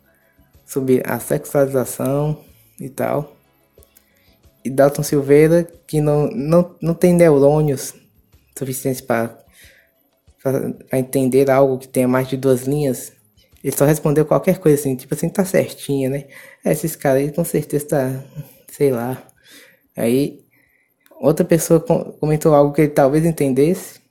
sobre 0.65 1.01
a 1.06 1.20
sexualização 1.20 2.39
e 2.80 2.89
tal. 2.89 3.36
E 4.63 4.70
Dalton 4.70 5.03
Silveira, 5.03 5.68
que 5.88 6.00
não, 6.00 6.27
não, 6.27 6.75
não 6.82 6.94
tem 6.94 7.13
neurônios 7.13 7.94
suficientes 8.58 9.01
para 9.01 9.44
entender 10.94 11.50
algo 11.50 11.77
que 11.77 11.88
tenha 11.88 12.08
mais 12.08 12.27
de 12.27 12.38
duas 12.38 12.62
linhas, 12.62 13.12
ele 13.63 13.75
só 13.75 13.86
respondeu 13.86 14.25
qualquer 14.25 14.60
coisa 14.60 14.80
assim, 14.80 14.96
tipo 14.96 15.13
assim, 15.13 15.30
tá 15.30 15.44
certinha, 15.44 16.10
né? 16.10 16.25
É, 16.63 16.72
esses 16.72 16.96
caras 16.96 17.24
aí 17.24 17.32
com 17.32 17.44
certeza 17.44 17.88
tá 17.88 18.24
sei 18.74 18.92
lá. 18.92 19.22
Aí 19.96 20.44
outra 21.12 21.46
pessoa 21.46 21.80
comentou 22.20 22.53
algo 22.56 22.74
que 22.74 22.82
ele 22.82 22.92
talvez 22.92 23.24
entendesse, 23.24 24.01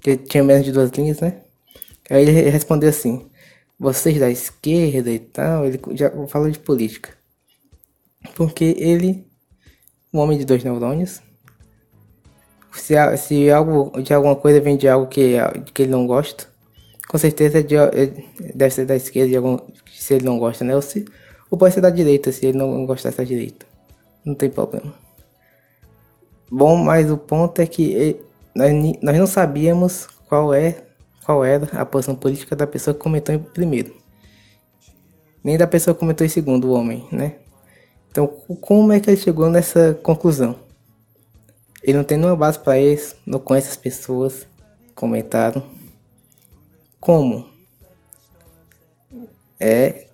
que 0.00 0.16
tinha 0.16 0.42
menos 0.42 0.64
de 0.64 0.72
duas 0.72 0.90
linhas, 0.90 1.20
né? 1.20 1.42
Aí 2.08 2.22
ele 2.22 2.32
respondeu 2.48 2.88
assim: 2.88 3.28
vocês 3.78 4.18
da 4.18 4.30
esquerda 4.30 5.10
e 5.10 5.18
tal, 5.18 5.66
ele 5.66 5.78
já 5.92 6.10
falou 6.28 6.50
de 6.50 6.58
política. 6.58 7.10
Porque 8.34 8.74
ele, 8.78 9.26
um 10.12 10.18
homem 10.18 10.38
de 10.38 10.44
dois 10.46 10.64
neurônios, 10.64 11.20
se, 12.72 12.94
se 13.18 13.50
algo 13.50 14.00
de 14.00 14.14
alguma 14.14 14.36
coisa 14.36 14.60
vem 14.60 14.76
de 14.76 14.88
algo 14.88 15.06
que, 15.08 15.34
que 15.74 15.82
ele 15.82 15.92
não 15.92 16.06
gosta, 16.06 16.46
com 17.06 17.18
certeza 17.18 17.62
de, 17.62 17.76
deve 18.54 18.74
ser 18.74 18.86
da 18.86 18.96
esquerda 18.96 19.28
de 19.28 19.36
algum, 19.36 19.58
se 19.92 20.14
ele 20.14 20.24
não 20.24 20.38
gosta, 20.38 20.64
né? 20.64 20.74
Ou, 20.74 20.82
se, 20.82 21.04
ou 21.50 21.58
pode 21.58 21.74
ser 21.74 21.80
da 21.80 21.90
direita 21.90 22.32
se 22.32 22.46
ele 22.46 22.58
não 22.58 22.84
gostar 22.86 23.12
da 23.12 23.24
direita. 23.24 23.66
Não 24.24 24.34
tem 24.34 24.50
problema. 24.50 24.92
Bom, 26.50 26.76
mas 26.76 27.10
o 27.10 27.16
ponto 27.16 27.60
é 27.60 27.66
que 27.66 28.16
nós, 28.54 28.72
nós 29.02 29.18
não 29.18 29.26
sabíamos 29.26 30.06
qual 30.28 30.52
é 30.52 30.84
qual 31.28 31.44
era 31.44 31.66
a 31.78 31.84
posição 31.84 32.16
política 32.16 32.56
da 32.56 32.66
pessoa 32.66 32.94
que 32.94 33.00
comentou 33.00 33.34
em 33.34 33.38
primeiro. 33.38 33.94
Nem 35.44 35.58
da 35.58 35.66
pessoa 35.66 35.92
que 35.92 36.00
comentou 36.00 36.26
em 36.26 36.30
segundo, 36.30 36.68
o 36.68 36.72
homem, 36.72 37.06
né? 37.12 37.36
Então, 38.10 38.26
como 38.62 38.94
é 38.94 38.98
que 38.98 39.10
ele 39.10 39.18
chegou 39.18 39.50
nessa 39.50 39.92
conclusão? 40.02 40.56
Ele 41.82 41.98
não 41.98 42.04
tem 42.04 42.16
nenhuma 42.16 42.34
base 42.34 42.58
para 42.58 42.80
isso, 42.80 43.14
não 43.26 43.38
conhece 43.38 43.68
as 43.68 43.76
pessoas, 43.76 44.46
comentaram. 44.94 45.62
Como? 46.98 47.46
É 49.60 50.07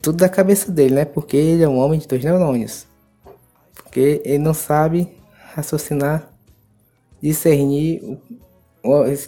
tudo 0.00 0.18
da 0.18 0.28
cabeça 0.28 0.70
dele, 0.70 0.94
né? 0.94 1.04
Porque 1.04 1.36
ele 1.36 1.62
é 1.62 1.68
um 1.68 1.78
homem 1.78 1.98
de 1.98 2.08
dois 2.08 2.24
neurônios. 2.24 2.86
Porque 3.74 4.22
ele 4.24 4.38
não 4.38 4.54
sabe 4.54 5.08
raciocinar, 5.54 6.28
discernir 7.22 8.18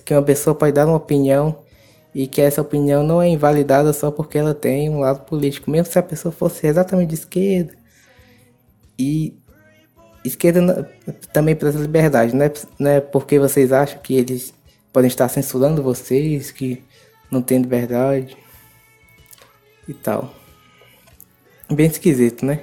que 0.05 0.15
uma 0.15 0.23
pessoa 0.23 0.55
pode 0.55 0.73
dar 0.73 0.87
uma 0.87 0.97
opinião 0.97 1.65
e 2.15 2.27
que 2.27 2.41
essa 2.41 2.63
opinião 2.63 3.03
não 3.03 3.21
é 3.21 3.29
invalidada 3.29 3.93
só 3.93 4.11
porque 4.11 4.39
ela 4.39 4.55
tem 4.55 4.89
um 4.89 5.01
lado 5.01 5.25
político, 5.25 5.71
mesmo 5.71 5.93
se 5.93 5.99
a 5.99 6.03
pessoa 6.03 6.33
fosse 6.33 6.67
exatamente 6.67 7.11
de 7.11 7.15
esquerda. 7.15 7.75
E 8.99 9.39
esquerda 10.25 10.91
também 11.33 11.55
preza 11.55 11.79
liberdade, 11.79 12.35
não 12.35 12.45
é, 12.45 12.53
não 12.79 12.91
é 12.91 13.01
porque 13.01 13.39
vocês 13.39 13.73
acham 13.73 14.01
que 14.01 14.15
eles 14.15 14.55
podem 14.93 15.09
estar 15.09 15.29
censurando 15.29 15.83
vocês, 15.83 16.51
que 16.51 16.83
não 17.31 17.43
tem 17.43 17.59
liberdade 17.59 18.37
e 19.87 19.95
tal. 19.95 20.35
Bem 21.71 21.87
esquisito, 21.87 22.47
né? 22.47 22.61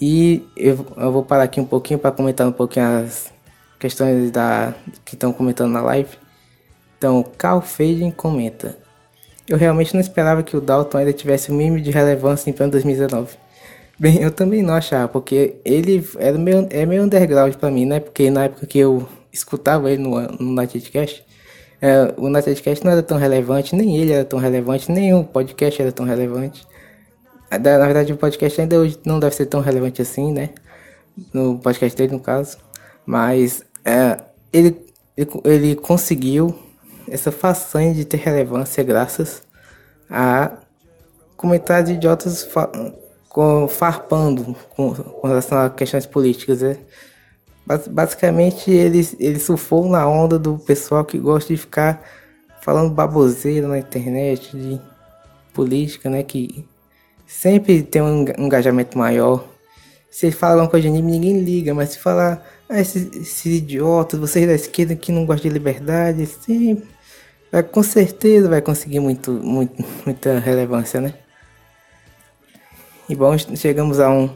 E 0.00 0.46
eu, 0.56 0.86
eu 0.96 1.12
vou 1.12 1.24
parar 1.24 1.42
aqui 1.42 1.60
um 1.60 1.64
pouquinho 1.64 1.98
para 1.98 2.12
comentar 2.12 2.46
um 2.46 2.52
pouquinho 2.52 2.86
as 2.86 3.32
questões 3.78 4.30
da 4.30 4.74
que 5.04 5.14
estão 5.14 5.32
comentando 5.32 5.72
na 5.72 5.82
live. 5.82 6.10
Então, 6.96 7.24
Carl 7.36 7.60
Faden 7.60 8.10
comenta: 8.10 8.78
Eu 9.48 9.58
realmente 9.58 9.92
não 9.92 10.00
esperava 10.00 10.42
que 10.42 10.56
o 10.56 10.60
Dalton 10.60 10.98
ainda 10.98 11.12
tivesse 11.12 11.50
o 11.50 11.54
mínimo 11.54 11.80
de 11.80 11.90
relevância 11.90 12.48
em 12.48 12.52
plano 12.52 12.72
2019. 12.72 13.36
Bem, 13.98 14.22
eu 14.22 14.30
também 14.30 14.62
não 14.62 14.74
achava, 14.74 15.08
porque 15.08 15.56
ele 15.64 16.08
era 16.18 16.38
meio, 16.38 16.68
é 16.70 16.86
meio 16.86 17.02
underground 17.02 17.54
pra 17.56 17.70
mim, 17.70 17.84
né? 17.84 18.00
Porque 18.00 18.30
na 18.30 18.44
época 18.44 18.66
que 18.66 18.78
eu 18.78 19.08
escutava 19.32 19.90
ele 19.90 20.02
no, 20.02 20.20
no 20.20 20.52
Nightcast, 20.52 21.24
é, 21.82 22.14
o 22.16 22.28
Nightcast 22.28 22.84
não 22.84 22.92
era 22.92 23.02
tão 23.02 23.18
relevante, 23.18 23.74
nem 23.74 23.96
ele 23.96 24.12
era 24.12 24.24
tão 24.24 24.38
relevante, 24.38 24.90
nem 24.90 25.12
o 25.12 25.24
podcast 25.24 25.82
era 25.82 25.90
tão 25.90 26.06
relevante. 26.06 26.64
Na 27.50 27.78
verdade, 27.86 28.12
o 28.12 28.16
podcast 28.16 28.60
ainda 28.60 28.78
hoje 28.78 28.98
não 29.04 29.18
deve 29.18 29.34
ser 29.34 29.46
tão 29.46 29.60
relevante 29.60 30.02
assim, 30.02 30.32
né? 30.32 30.50
No 31.32 31.58
podcast 31.58 31.96
dele, 31.96 32.12
no 32.12 32.20
caso. 32.20 32.58
Mas 33.06 33.62
é, 33.84 34.18
ele, 34.52 34.76
ele, 35.16 35.30
ele 35.44 35.76
conseguiu 35.76 36.54
essa 37.08 37.32
façanha 37.32 37.94
de 37.94 38.04
ter 38.04 38.18
relevância 38.18 38.84
graças 38.84 39.42
a 40.10 40.58
comentários 41.36 41.90
idiotas 41.90 42.46
com, 43.28 43.68
farpando 43.68 44.56
com, 44.70 44.94
com 44.94 45.26
relação 45.26 45.58
a 45.58 45.70
questões 45.70 46.04
políticas. 46.04 46.60
Né? 46.60 46.76
Basicamente, 47.90 48.70
ele, 48.70 49.08
ele 49.18 49.38
surfou 49.38 49.88
na 49.88 50.06
onda 50.06 50.38
do 50.38 50.58
pessoal 50.58 51.04
que 51.04 51.18
gosta 51.18 51.54
de 51.54 51.60
ficar 51.60 52.02
falando 52.60 52.92
baboseira 52.92 53.66
na 53.66 53.78
internet, 53.78 54.54
de 54.56 54.80
política, 55.54 56.10
né? 56.10 56.22
Que 56.22 56.66
sempre 57.28 57.82
tem 57.82 58.00
um 58.00 58.24
engajamento 58.38 58.96
maior. 58.96 59.46
Se 60.10 60.26
ele 60.26 60.34
fala 60.34 60.54
alguma 60.54 60.70
coisa 60.70 60.88
de 60.88 60.88
anime, 60.88 61.12
ninguém 61.12 61.40
liga, 61.40 61.74
mas 61.74 61.90
se 61.90 61.98
falar, 61.98 62.42
ah, 62.68 62.80
esses, 62.80 63.14
esses 63.14 63.58
idiotas, 63.58 64.18
vocês 64.18 64.46
da 64.46 64.54
esquerda 64.54 64.96
que 64.96 65.12
não 65.12 65.26
gostam 65.26 65.50
de 65.50 65.54
liberdade, 65.58 66.24
sempre, 66.24 66.88
vai, 67.52 67.62
com 67.62 67.82
certeza 67.82 68.48
vai 68.48 68.62
conseguir 68.62 69.00
muito, 69.00 69.30
muito, 69.30 69.84
muita 70.06 70.38
relevância, 70.38 71.00
né? 71.00 71.14
E 73.08 73.14
bom, 73.14 73.36
chegamos 73.38 74.00
a 74.00 74.10
um 74.10 74.30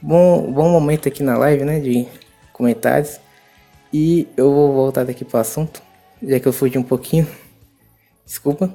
bom, 0.00 0.52
bom 0.52 0.68
momento 0.68 1.08
aqui 1.08 1.22
na 1.22 1.36
live, 1.36 1.64
né? 1.64 1.80
De 1.80 2.06
comentários. 2.52 3.20
E 3.92 4.28
eu 4.36 4.52
vou 4.52 4.72
voltar 4.72 5.04
daqui 5.04 5.24
para 5.24 5.38
o 5.38 5.40
assunto, 5.40 5.82
já 6.22 6.38
que 6.38 6.46
eu 6.46 6.52
fugi 6.52 6.78
um 6.78 6.82
pouquinho. 6.82 7.26
Desculpa. 8.24 8.72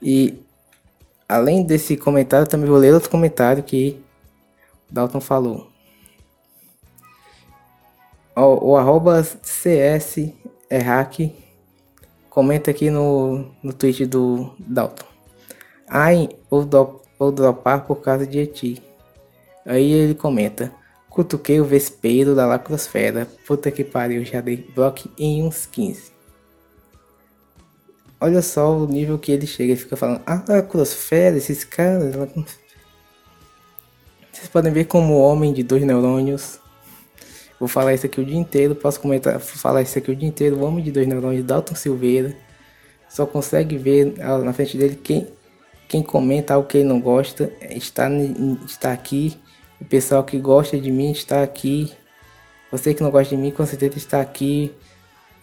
E 0.00 0.45
além 1.28 1.64
desse 1.64 1.96
comentário, 1.96 2.46
também 2.46 2.68
vou 2.68 2.78
ler 2.78 2.94
outro 2.94 3.10
comentário 3.10 3.62
que 3.62 4.02
Dalton 4.90 5.20
falou. 5.20 5.70
O, 8.34 8.72
o 8.72 8.76
arroba 8.76 9.22
CS 9.42 10.30
é 10.68 10.78
hack 10.78 11.32
comenta 12.28 12.70
aqui 12.70 12.90
no, 12.90 13.50
no 13.62 13.72
tweet 13.72 14.04
do 14.04 14.54
Dalton. 14.58 15.06
Ai, 15.88 16.28
o 16.50 16.62
do, 16.62 17.00
Vou 17.18 17.32
dropar 17.32 17.86
por 17.86 17.96
causa 17.96 18.26
de 18.26 18.46
ti. 18.46 18.82
Aí 19.64 19.90
ele 19.90 20.14
comenta. 20.14 20.70
Cutuquei 21.08 21.60
o 21.60 21.64
vespeiro 21.64 22.34
da 22.34 22.46
lacrosfera. 22.46 23.26
Puta 23.46 23.70
que 23.70 23.82
pariu, 23.82 24.24
já 24.24 24.40
dei 24.40 24.56
bloco 24.74 25.08
em 25.18 25.42
uns 25.42 25.64
15. 25.64 26.15
Olha 28.20 28.40
só 28.42 28.76
o 28.76 28.86
nível 28.86 29.18
que 29.18 29.32
ele 29.32 29.46
chega. 29.46 29.72
Ele 29.72 29.80
fica 29.80 29.96
falando, 29.96 30.22
ah, 30.26 30.42
lacrosfera, 30.48 31.36
esses 31.36 31.64
caras. 31.64 32.14
Vocês 34.32 34.48
podem 34.48 34.72
ver 34.72 34.84
como 34.84 35.18
homem 35.18 35.52
de 35.52 35.62
dois 35.62 35.82
neurônios. 35.82 36.58
Vou 37.58 37.68
falar 37.68 37.94
isso 37.94 38.06
aqui 38.06 38.20
o 38.20 38.24
dia 38.24 38.36
inteiro. 38.36 38.74
Posso 38.74 39.00
comentar, 39.00 39.40
falar 39.40 39.82
isso 39.82 39.98
aqui 39.98 40.10
o 40.10 40.16
dia 40.16 40.28
inteiro. 40.28 40.56
O 40.56 40.64
homem 40.64 40.84
de 40.84 40.92
dois 40.92 41.06
neurônios, 41.06 41.44
Dalton 41.44 41.74
Silveira. 41.74 42.36
Só 43.08 43.24
consegue 43.24 43.78
ver 43.78 44.14
na 44.18 44.52
frente 44.52 44.76
dele 44.76 44.96
quem 44.96 45.28
quem 45.88 46.02
comenta 46.02 46.54
algo 46.54 46.66
que 46.66 46.78
ele 46.78 46.88
não 46.88 47.00
gosta 47.00 47.52
está, 47.70 48.08
está 48.66 48.92
aqui. 48.92 49.38
O 49.80 49.84
pessoal 49.84 50.24
que 50.24 50.38
gosta 50.38 50.78
de 50.78 50.90
mim 50.90 51.12
está 51.12 51.42
aqui. 51.42 51.92
Você 52.72 52.92
que 52.92 53.02
não 53.02 53.10
gosta 53.10 53.36
de 53.36 53.40
mim, 53.40 53.50
com 53.50 53.64
certeza 53.64 53.96
está 53.96 54.20
aqui. 54.20 54.72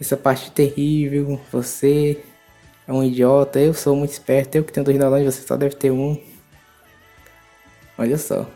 Essa 0.00 0.16
parte 0.16 0.50
terrível. 0.50 1.40
Você 1.50 2.22
é 2.86 2.92
um 2.92 3.02
idiota. 3.02 3.58
Eu 3.60 3.74
sou 3.74 3.96
muito 3.96 4.12
esperto. 4.12 4.56
Eu 4.56 4.64
que 4.64 4.72
tenho 4.72 4.84
dois 4.84 4.98
neurônios, 4.98 5.34
você 5.34 5.46
só 5.46 5.56
deve 5.56 5.74
ter 5.76 5.90
um. 5.90 6.18
Olha 7.98 8.18
só. 8.18 8.46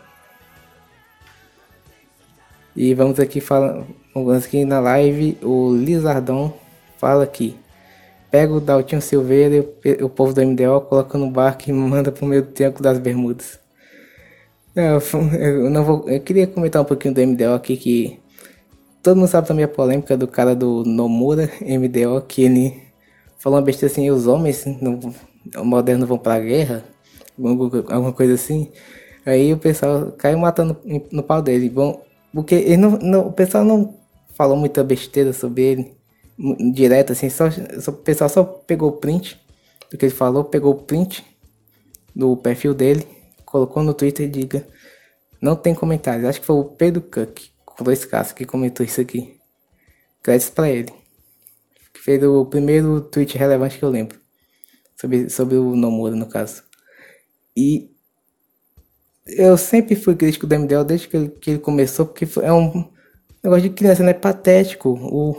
E 2.77 2.95
vamos 2.95 3.19
aqui 3.19 3.41
falar. 3.41 3.85
Vamos 4.15 4.45
aqui 4.45 4.65
na 4.65 4.81
live. 4.81 5.39
O 5.43 5.75
Lizardon 5.75 6.53
fala 6.99 7.25
aqui. 7.25 7.57
Pega 8.31 8.53
o 8.53 8.61
Daltinho 8.61 9.01
Silveira 9.01 9.67
e 9.85 10.03
o 10.03 10.09
povo 10.09 10.35
do 10.35 10.45
MDO, 10.45 10.83
coloca 10.83 11.17
no 11.17 11.31
barco 11.31 11.71
e 11.71 11.73
manda 11.73 12.13
pro 12.13 12.27
meio 12.27 12.43
do 12.43 12.53
Triângulo 12.53 12.83
das 12.83 12.99
Bermudas. 12.99 13.59
Eu, 14.77 15.01
eu, 15.39 15.71
não 15.71 15.83
vou, 15.83 16.09
eu 16.09 16.21
queria 16.21 16.47
comentar 16.47 16.83
um 16.83 16.85
pouquinho 16.85 17.15
do 17.15 17.27
MDO 17.27 17.55
aqui 17.55 17.77
que 17.77 18.21
todo 19.03 19.17
mundo 19.17 19.29
sabe 19.29 19.49
também 19.49 19.65
a 19.65 19.69
polêmica 19.69 20.17
do 20.17 20.29
cara 20.29 20.55
do 20.55 20.85
Nomura 20.85 21.51
MDO 21.63 22.21
que 22.29 22.43
ele 22.43 22.88
falou 23.39 23.59
uma 23.59 23.65
besteira 23.65 23.93
assim, 23.93 24.11
os 24.11 24.27
homens 24.27 24.65
no, 24.81 24.99
modernos 25.65 26.09
vão 26.09 26.19
pra 26.19 26.39
guerra, 26.41 26.85
alguma 27.39 28.13
coisa 28.13 28.35
assim. 28.35 28.71
Aí 29.25 29.53
o 29.53 29.59
pessoal 29.59 30.13
caiu 30.13 30.39
matando 30.39 30.77
no 31.13 31.23
pau 31.23 31.41
dele. 31.41 31.69
Bom, 31.69 32.03
porque 32.33 32.55
ele 32.55 32.77
não, 32.77 32.91
não, 32.99 33.27
o 33.29 33.33
pessoal 33.33 33.65
não 33.65 33.95
falou 34.35 34.57
muita 34.57 34.85
besteira 34.85 35.33
sobre 35.33 35.63
ele 35.63 35.99
direto, 36.73 37.13
assim, 37.13 37.29
só, 37.29 37.51
só, 37.81 37.91
o 37.91 37.95
pessoal 37.95 38.31
só 38.31 38.45
pegou 38.45 38.91
o 38.91 38.97
print 38.97 39.41
do 39.91 39.99
que 39.99 40.05
ele 40.05 40.15
falou, 40.15 40.45
pegou 40.45 40.73
o 40.73 40.83
print 40.83 41.25
do 42.15 42.37
perfil 42.37 42.73
dele, 42.73 43.07
colocou 43.45 43.83
no 43.83 43.93
Twitter 43.93 44.27
e 44.27 44.31
diga, 44.31 44.67
não 45.43 45.57
tem 45.57 45.75
comentários, 45.75 46.29
acho 46.29 46.41
que 46.41 46.47
foi 46.47 46.57
o 46.57 46.65
Pedro 46.65 47.03
Cook, 47.03 47.41
com 47.65 47.83
dois 47.83 48.05
casos, 48.05 48.33
que 48.33 48.45
comentou 48.45 48.87
isso 48.87 49.01
aqui. 49.01 49.37
Créditos 50.23 50.51
pra 50.51 50.71
ele. 50.71 50.93
Fez 52.09 52.23
o 52.23 52.47
primeiro 52.47 53.03
tweet 53.03 53.37
relevante 53.37 53.77
que 53.77 53.85
eu 53.85 53.91
lembro. 53.91 54.19
Sobre, 54.99 55.29
sobre 55.29 55.57
o 55.57 55.77
Nomura, 55.77 56.17
no 56.17 56.25
caso. 56.25 56.63
E 57.55 57.91
eu 59.27 59.59
sempre 59.59 59.95
fui 59.95 60.17
crítico 60.17 60.47
do 60.47 60.59
MDL 60.59 60.85
desde 60.85 61.07
que 61.07 61.19
ele, 61.19 61.29
que 61.29 61.51
ele 61.51 61.59
começou, 61.59 62.07
porque 62.07 62.27
é 62.41 62.51
um 62.51 62.91
negócio 63.45 63.69
de 63.69 63.75
criança, 63.75 64.03
né? 64.03 64.15
Patético. 64.15 64.89
O, 64.89 65.39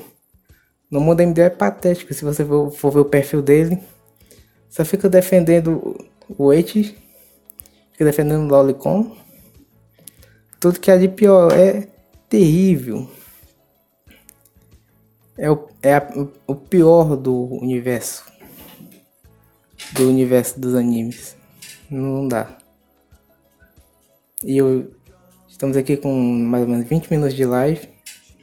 no 0.91 1.01
mundo 1.01 1.21
MD 1.21 1.41
é 1.41 1.49
patético. 1.49 2.13
Se 2.13 2.23
você 2.23 2.45
for, 2.45 2.69
for 2.69 2.91
ver 2.91 2.99
o 2.99 3.05
perfil 3.05 3.41
dele, 3.41 3.79
só 4.69 4.85
fica 4.85 5.09
defendendo 5.09 5.97
o 6.37 6.49
Wait, 6.49 6.95
fica 7.93 8.05
defendendo 8.05 8.47
Lolicon. 8.47 9.17
Tudo 10.59 10.79
que 10.79 10.91
é 10.91 10.99
de 10.99 11.07
pior 11.07 11.51
é 11.51 11.87
terrível. 12.29 13.09
É, 15.39 15.49
o, 15.49 15.69
é 15.81 15.95
a, 15.95 16.07
o 16.45 16.53
pior 16.53 17.15
do 17.15 17.33
universo. 17.33 18.25
Do 19.93 20.09
universo 20.09 20.59
dos 20.59 20.75
animes. 20.75 21.37
Não 21.89 22.27
dá. 22.27 22.57
E 24.43 24.57
eu. 24.57 24.91
Estamos 25.47 25.77
aqui 25.77 25.95
com 25.95 26.13
mais 26.13 26.63
ou 26.63 26.69
menos 26.69 26.87
20 26.87 27.09
minutos 27.09 27.33
de 27.33 27.45
live. 27.45 27.87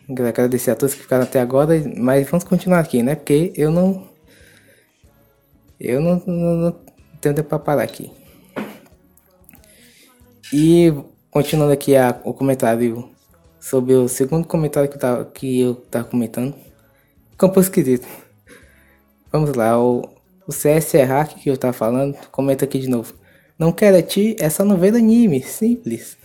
Quero 0.06 0.26
agradecer 0.26 0.70
a 0.70 0.74
todos 0.74 0.94
que 0.94 1.02
ficaram 1.02 1.24
até 1.24 1.38
agora, 1.38 1.74
mas 1.96 2.28
vamos 2.30 2.44
continuar 2.44 2.80
aqui, 2.80 3.02
né? 3.02 3.14
Porque 3.14 3.52
eu 3.54 3.70
não. 3.70 4.08
Eu 5.78 6.00
não, 6.00 6.22
não, 6.26 6.56
não 6.56 6.72
tenho 7.20 7.34
tempo 7.34 7.48
para 7.50 7.58
parar 7.58 7.82
aqui. 7.82 8.10
E 10.50 10.94
continuando 11.30 11.72
aqui 11.74 11.94
a, 11.94 12.18
o 12.24 12.32
comentário 12.32 13.10
sobre 13.60 13.92
o 13.92 14.08
segundo 14.08 14.46
comentário 14.46 14.88
que 14.88 14.96
eu 14.96 15.00
tava, 15.00 15.24
que 15.26 15.60
eu 15.60 15.74
tava 15.74 16.04
comentando. 16.04 16.65
Campo 17.36 17.60
esquisito. 17.60 18.08
Vamos 19.30 19.52
lá, 19.52 19.78
o, 19.78 20.08
o 20.46 20.52
CS 20.52 20.94
é 20.94 21.02
hack 21.02 21.34
que 21.34 21.50
eu 21.50 21.56
tava 21.58 21.74
falando, 21.74 22.16
comenta 22.30 22.64
aqui 22.64 22.78
de 22.78 22.88
novo. 22.88 23.12
Não 23.58 23.72
quero 23.72 24.00
ti, 24.00 24.34
é 24.40 24.48
só 24.48 24.64
não 24.64 24.78
ver 24.78 24.94
anime, 24.94 25.42
simples. 25.42 26.16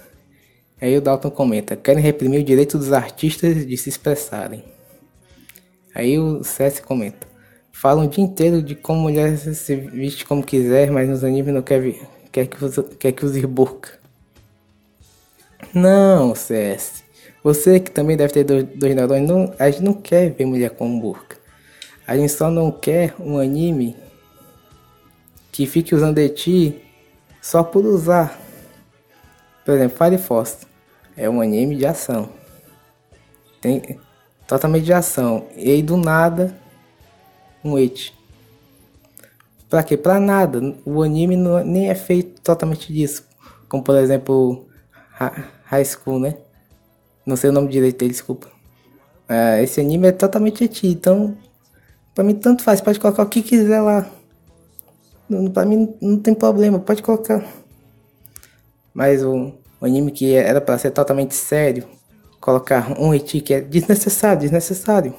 Aí 0.79 0.97
o 0.97 1.01
Dalton 1.01 1.29
comenta, 1.29 1.75
querem 1.75 2.01
reprimir 2.01 2.39
o 2.39 2.45
direito 2.45 2.77
dos 2.77 2.93
artistas 2.93 3.67
de 3.67 3.75
se 3.75 3.89
expressarem. 3.89 4.63
Aí 5.93 6.17
o 6.17 6.45
CS 6.45 6.79
comenta, 6.79 7.27
falam 7.73 8.05
o 8.05 8.07
dia 8.07 8.23
inteiro 8.23 8.61
de 8.61 8.73
como 8.73 9.01
mulher 9.01 9.37
se 9.37 9.75
veste 9.75 10.23
como 10.25 10.41
quiser, 10.41 10.91
mas 10.91 11.09
nos 11.09 11.25
animes 11.25 11.53
não 11.53 11.61
quer, 11.61 11.93
quer, 12.31 12.47
que, 12.47 12.63
use, 12.63 12.83
quer 12.97 13.11
que 13.11 13.25
use 13.25 13.45
burca. 13.45 13.99
Não, 15.73 16.33
CS. 16.33 17.03
Você 17.43 17.79
que 17.79 17.89
também 17.89 18.15
deve 18.15 18.33
ter 18.33 18.43
dois, 18.43 18.65
dois 18.75 18.95
neurônios, 18.95 19.29
não, 19.29 19.53
a 19.57 19.69
gente 19.69 19.83
não 19.83 19.93
quer 19.93 20.29
ver 20.31 20.45
mulher 20.45 20.69
com 20.71 20.99
burca. 20.99 21.37
A 22.07 22.15
gente 22.15 22.31
só 22.31 22.51
não 22.51 22.71
quer 22.71 23.15
um 23.19 23.37
anime 23.37 23.95
que 25.51 25.65
fique 25.65 25.95
usando 25.95 26.15
de 26.15 26.29
ti 26.29 26.81
só 27.41 27.63
por 27.63 27.85
usar. 27.85 28.39
Por 29.65 29.73
exemplo, 29.73 29.97
Fire 29.97 30.17
Force 30.17 30.57
é 31.15 31.29
um 31.29 31.41
anime 31.41 31.75
de 31.75 31.85
ação. 31.85 32.29
Tem 33.59 33.99
totalmente 34.47 34.85
de 34.85 34.93
ação. 34.93 35.47
E 35.55 35.71
aí 35.71 35.81
do 35.81 35.97
nada, 35.97 36.55
um 37.63 37.77
et. 37.77 38.13
Pra 39.69 39.83
quê? 39.83 39.95
Pra 39.95 40.19
nada. 40.19 40.75
O 40.85 41.01
anime 41.01 41.37
não, 41.37 41.63
nem 41.63 41.89
é 41.89 41.95
feito 41.95 42.41
totalmente 42.41 42.91
disso. 42.91 43.25
Como 43.69 43.83
por 43.83 43.95
exemplo, 43.95 44.67
High 45.65 45.85
School, 45.85 46.19
né? 46.19 46.37
Não 47.25 47.35
sei 47.35 47.49
o 47.49 47.53
nome 47.53 47.67
direito 47.69 47.99
dele, 47.99 48.11
desculpa. 48.11 48.47
Uh, 49.29 49.61
esse 49.63 49.79
anime 49.79 50.07
é 50.07 50.11
totalmente 50.11 50.63
eti, 50.63 50.87
então 50.87 51.37
pra 52.13 52.23
mim 52.23 52.35
tanto 52.35 52.63
faz, 52.63 52.81
pode 52.81 52.99
colocar 52.99 53.23
o 53.23 53.29
que 53.29 53.41
quiser 53.41 53.79
lá. 53.81 54.09
Pra 55.53 55.65
mim 55.65 55.95
não 56.01 56.17
tem 56.17 56.33
problema, 56.33 56.79
pode 56.79 57.01
colocar. 57.01 57.45
Mas 58.93 59.23
o, 59.23 59.53
o 59.79 59.85
anime 59.85 60.11
que 60.11 60.33
era 60.33 60.59
para 60.59 60.77
ser 60.77 60.91
totalmente 60.91 61.33
sério, 61.33 61.87
colocar 62.41 62.99
um 62.99 63.13
eti 63.13 63.39
que 63.39 63.53
é 63.53 63.61
desnecessário, 63.61 64.41
desnecessário. 64.41 65.15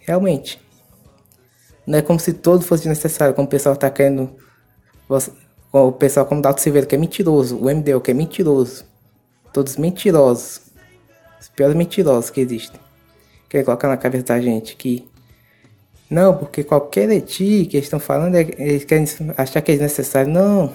Realmente. 0.00 0.60
Não 1.86 1.98
é 1.98 2.02
como 2.02 2.20
se 2.20 2.32
todo 2.32 2.62
fosse 2.62 2.84
desnecessário, 2.84 3.34
como 3.34 3.46
o 3.46 3.50
pessoal 3.50 3.76
tá 3.76 3.90
querendo. 3.90 4.36
O 5.72 5.92
pessoal 5.92 6.24
como 6.26 6.40
Dalton 6.40 6.60
Silveira, 6.60 6.86
que 6.86 6.94
é 6.94 6.98
mentiroso. 6.98 7.58
O 7.58 7.64
MDO, 7.64 8.00
que 8.00 8.10
é 8.10 8.14
mentiroso. 8.14 8.84
Todos 9.52 9.76
mentirosos. 9.76 10.60
Os 11.44 11.50
piores 11.50 11.76
mentirosos 11.76 12.30
que 12.30 12.40
existem. 12.40 12.80
Quer 13.50 13.64
colocar 13.64 13.86
na 13.86 13.98
cabeça 13.98 14.24
da 14.24 14.40
gente 14.40 14.74
que. 14.76 15.06
Não, 16.08 16.34
porque 16.34 16.64
qualquer 16.64 17.10
eti 17.10 17.66
que 17.66 17.76
eles 17.76 17.84
estão 17.84 18.00
falando, 18.00 18.34
é, 18.34 18.48
eles 18.56 18.84
querem 18.84 19.06
achar 19.36 19.60
que 19.60 19.70
é 19.70 19.74
desnecessário. 19.74 20.32
Não. 20.32 20.72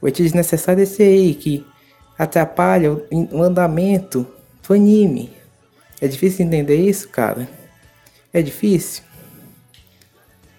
O 0.00 0.06
eti 0.06 0.22
desnecessário 0.22 0.80
é 0.80 0.84
esse 0.84 1.02
aí, 1.02 1.34
que 1.34 1.66
atrapalha 2.16 2.92
o, 2.92 3.42
andamento 3.42 4.24
do 4.62 4.74
anime. 4.74 5.32
É 6.00 6.06
difícil 6.06 6.46
entender 6.46 6.76
isso, 6.76 7.08
cara? 7.08 7.48
É 8.32 8.40
difícil? 8.40 9.02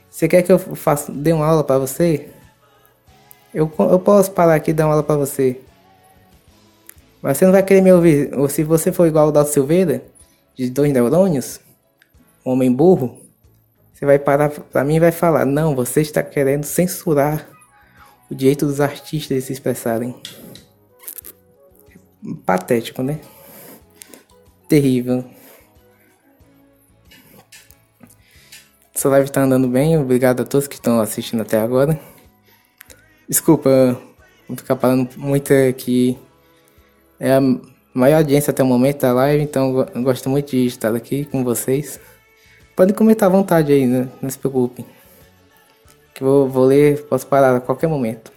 Você 0.10 0.28
quer 0.28 0.42
que 0.42 0.52
eu 0.52 0.60
faça, 0.60 1.10
dê 1.10 1.32
uma 1.32 1.46
aula 1.46 1.64
para 1.64 1.80
você? 1.80 2.30
Eu, 3.54 3.72
eu 3.80 4.00
posso 4.00 4.32
parar 4.32 4.56
aqui 4.56 4.72
e 4.72 4.74
dar 4.74 4.88
uma 4.88 4.96
aula 4.96 5.04
para 5.04 5.16
você. 5.16 5.62
Mas 7.26 7.40
você 7.40 7.46
não 7.46 7.52
vai 7.52 7.64
querer 7.64 7.82
me 7.82 7.92
ouvir. 7.92 8.32
Ou 8.38 8.48
se 8.48 8.62
você 8.62 8.92
for 8.92 9.08
igual 9.08 9.30
o 9.30 9.32
Dalton 9.32 9.52
Silveira, 9.52 10.06
de 10.54 10.70
dois 10.70 10.94
neurônios, 10.94 11.60
homem 12.44 12.72
burro, 12.72 13.20
você 13.92 14.06
vai 14.06 14.20
parar 14.20 14.52
para 14.52 14.84
mim 14.84 14.98
e 14.98 15.00
vai 15.00 15.12
falar: 15.12 15.44
Não, 15.44 15.76
você 15.76 16.02
está 16.02 16.22
querendo 16.22 16.66
censurar 16.66 17.50
o 18.30 18.36
direito 18.36 18.68
dos 18.68 18.80
artistas 18.80 19.38
de 19.40 19.42
se 19.42 19.54
expressarem. 19.54 20.16
Patético, 22.46 23.02
né? 23.02 23.20
Terrível. 24.70 25.26
Essa 28.94 29.10
live 29.10 29.32
tá 29.32 29.42
andando 29.42 29.68
bem, 29.68 29.98
obrigado 29.98 30.42
a 30.42 30.46
todos 30.46 30.68
que 30.68 30.76
estão 30.76 31.02
assistindo 31.02 31.42
até 31.42 31.60
agora. 31.60 32.00
Desculpa, 33.28 34.00
vou 34.48 34.56
ficar 34.56 34.76
falando 34.76 35.10
muito 35.18 35.52
aqui. 35.52 36.20
É 37.20 37.34
a 37.34 37.42
maior 37.94 38.18
audiência 38.18 38.52
até 38.52 38.62
o 38.62 38.66
momento 38.66 39.02
da 39.02 39.14
live, 39.14 39.44
então 39.44 39.88
eu 39.94 40.02
gosto 40.02 40.30
muito 40.30 40.52
de 40.52 40.66
estar 40.66 40.94
aqui 40.94 41.26
com 41.26 41.44
vocês. 41.44 42.00
Podem 42.76 42.94
comentar 42.94 43.30
à 43.30 43.32
vontade 43.32 43.72
aí, 43.72 43.86
né? 43.86 44.08
não 44.22 44.30
se 44.30 44.38
preocupem. 44.38 44.86
Que 46.14 46.22
eu 46.22 46.28
vou, 46.28 46.50
vou 46.50 46.66
ler, 46.66 47.04
posso 47.04 47.26
parar 47.26 47.56
a 47.56 47.62
qualquer 47.62 47.88
momento. 47.88 48.32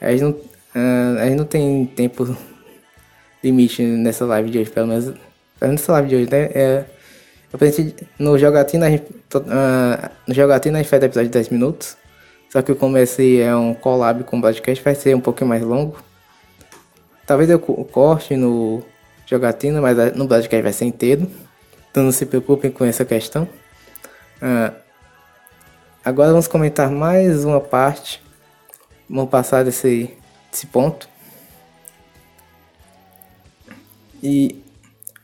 A 0.00 0.10
gente 0.10 0.22
não, 0.22 0.30
uh, 0.30 1.18
a 1.20 1.24
gente 1.26 1.36
não 1.36 1.44
tem 1.44 1.86
tempo 1.86 2.36
limite 3.42 3.82
nessa 3.82 4.24
live 4.24 4.50
de 4.50 4.58
hoje, 4.58 4.70
pelo 4.70 4.88
menos 4.88 5.14
nessa 5.60 5.92
live 5.92 6.08
de 6.08 6.16
hoje, 6.16 6.30
né? 6.30 6.50
É, 6.54 6.84
eu 7.52 7.58
pensei 7.58 7.94
no 8.18 8.36
Jogatina, 8.36 8.86
a 8.86 8.90
gente, 8.90 9.04
uh, 9.34 10.10
no 10.26 10.34
Jogatina 10.34 10.78
a 10.78 10.82
gente 10.82 10.90
faz 10.90 11.02
episódio 11.02 11.28
de 11.28 11.34
10 11.34 11.48
minutos. 11.50 11.96
Só 12.50 12.62
que 12.62 12.74
como 12.74 12.96
esse 12.96 13.40
é 13.40 13.54
um 13.54 13.74
collab 13.74 14.24
com 14.24 14.38
o 14.38 14.42
podcast, 14.42 14.82
vai 14.82 14.94
ser 14.94 15.14
um 15.14 15.20
pouquinho 15.20 15.48
mais 15.48 15.62
longo. 15.62 15.96
Talvez 17.28 17.50
eu 17.50 17.60
corte 17.60 18.36
no 18.36 18.82
Jogatina, 19.26 19.82
mas 19.82 20.16
no 20.16 20.26
podcast 20.26 20.62
vai 20.62 20.72
ser 20.72 20.86
inteiro. 20.86 21.30
Então 21.90 22.02
não 22.04 22.10
se 22.10 22.24
preocupem 22.24 22.70
com 22.70 22.86
essa 22.86 23.04
questão. 23.04 23.44
Uh, 24.42 24.74
agora 26.02 26.30
vamos 26.30 26.48
comentar 26.48 26.90
mais 26.90 27.44
uma 27.44 27.60
parte. 27.60 28.22
Vamos 29.08 29.30
passar 29.30 29.62
desse, 29.62 30.10
desse 30.50 30.66
ponto. 30.68 31.06
E 34.22 34.64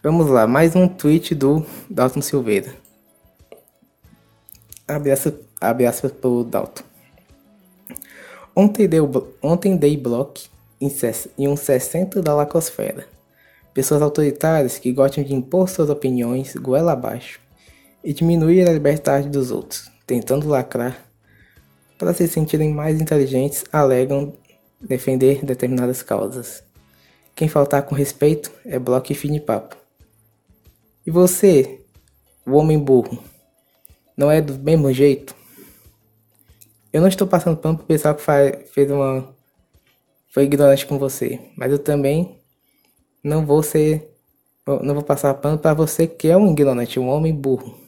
Vamos 0.05 0.27
lá, 0.27 0.47
mais 0.47 0.77
um 0.77 0.87
tweet 0.87 1.35
do 1.35 1.65
Dalton 1.89 2.21
Silveira. 2.21 2.75
Abre 4.87 5.11
aspas, 5.11 5.33
abre 5.59 5.87
pro 6.21 6.45
Dalton. 6.45 6.83
Ontem, 8.55 8.87
deu, 8.87 9.35
ontem 9.43 9.79
dei 9.79 9.97
bloco 9.97 10.54
em 10.81 11.49
um 11.49 11.57
60 11.57 12.23
da 12.23 12.35
lacosfera. 12.35 13.07
Pessoas 13.73 14.03
autoritárias 14.03 14.79
que 14.79 14.93
gostam 14.93 15.25
de 15.25 15.35
impor 15.35 15.69
suas 15.69 15.91
opiniões 15.91 16.55
goela 16.55 16.93
abaixo 16.93 17.41
e 18.03 18.13
diminuir 18.13 18.69
a 18.69 18.73
liberdade 18.73 19.29
dos 19.29 19.51
outros, 19.51 19.91
tentando 20.07 20.49
lacrar 20.49 21.05
para 21.99 22.13
se 22.13 22.29
sentirem 22.29 22.73
mais 22.73 23.01
inteligentes, 23.01 23.65
alegam 23.73 24.35
defender 24.81 25.45
determinadas 25.45 26.03
causas. 26.03 26.63
Quem 27.35 27.49
faltar 27.49 27.83
com 27.83 27.95
respeito 27.95 28.53
é 28.65 28.79
bloco 28.79 29.11
e 29.11 29.15
fim 29.15 29.39
papo. 29.41 29.77
E 31.07 31.11
você, 31.11 31.81
o 32.47 32.53
homem 32.53 32.79
burro, 32.79 33.23
não 34.17 34.31
é 34.31 34.41
do 34.41 34.55
mesmo 34.59 34.93
jeito? 34.93 35.35
Eu 36.93 37.01
não 37.01 37.09
estou 37.09 37.27
passando 37.27 37.57
pano 37.57 37.77
pro 37.77 37.87
pessoal 37.87 38.15
que 38.15 38.23
faz, 38.23 38.71
fez 38.71 38.91
uma. 38.91 39.35
Foi 40.35 40.43
ignorante 40.43 40.85
com 40.85 40.99
você. 40.99 41.39
Mas 41.57 41.71
eu 41.71 41.79
também 41.79 42.41
não 43.23 43.47
vou 43.47 43.63
ser. 43.63 44.11
Não 44.67 44.93
vou 44.93 45.05
passar 45.05 45.33
pano 45.35 45.57
para 45.57 45.75
você 45.75 46.09
que 46.09 46.27
é 46.27 46.37
um 46.37 46.51
ignorante, 46.51 46.99
um 46.99 47.07
homem 47.09 47.33
burro. 47.33 47.79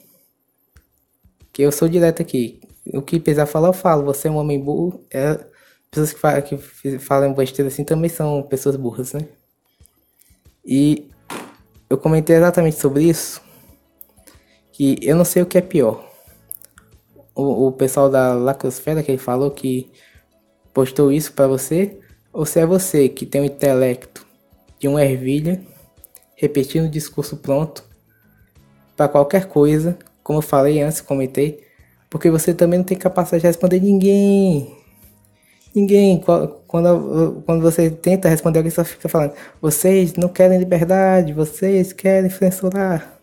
Que 1.52 1.62
eu 1.62 1.72
sou 1.72 1.88
direto 1.88 2.22
aqui. 2.22 2.60
O 2.94 3.02
que 3.02 3.18
precisar 3.18 3.46
falar, 3.46 3.70
eu 3.70 3.72
falo. 3.72 4.04
Você 4.04 4.28
é 4.28 4.30
um 4.30 4.36
homem 4.36 4.60
burro. 4.62 5.04
É, 5.12 5.44
pessoas 5.90 6.12
que 6.12 6.20
falam, 6.20 6.42
que 6.42 6.98
falam 7.00 7.34
besteira 7.34 7.68
assim 7.68 7.82
também 7.82 8.08
são 8.08 8.40
pessoas 8.44 8.76
burras, 8.76 9.12
né? 9.12 9.26
E 10.64 11.10
eu 11.90 11.98
comentei 11.98 12.36
exatamente 12.36 12.76
sobre 12.76 13.02
isso. 13.02 13.42
Que 14.72 14.96
eu 15.02 15.16
não 15.16 15.24
sei 15.24 15.42
o 15.42 15.46
que 15.46 15.58
é 15.58 15.60
pior. 15.60 16.08
O, 17.34 17.66
o 17.66 17.72
pessoal 17.72 18.08
da 18.08 18.34
Lacrosfera 18.34 19.02
que 19.02 19.10
ele 19.10 19.18
falou 19.18 19.50
que 19.50 19.90
postou 20.72 21.10
isso 21.10 21.32
para 21.32 21.48
você. 21.48 22.05
Ou 22.36 22.44
se 22.44 22.60
é 22.60 22.66
você 22.66 23.08
que 23.08 23.24
tem 23.24 23.40
o 23.40 23.44
intelecto 23.46 24.26
de 24.78 24.86
uma 24.86 25.02
ervilha, 25.02 25.58
repetindo 26.34 26.84
o 26.84 26.90
discurso 26.90 27.38
pronto 27.38 27.82
para 28.94 29.08
qualquer 29.08 29.46
coisa, 29.46 29.96
como 30.22 30.40
eu 30.40 30.42
falei 30.42 30.82
antes, 30.82 31.00
comentei, 31.00 31.64
porque 32.10 32.30
você 32.30 32.52
também 32.52 32.78
não 32.78 32.84
tem 32.84 32.98
capacidade 32.98 33.40
de 33.40 33.46
responder 33.46 33.80
ninguém. 33.80 34.76
Ninguém, 35.74 36.22
quando, 36.66 37.42
quando 37.46 37.62
você 37.62 37.88
tenta 37.88 38.28
responder, 38.28 38.58
alguém 38.58 38.70
só 38.70 38.84
fica 38.84 39.08
falando: 39.08 39.32
vocês 39.58 40.12
não 40.12 40.28
querem 40.28 40.58
liberdade, 40.58 41.32
vocês 41.32 41.94
querem 41.94 42.28
censurar. 42.28 43.18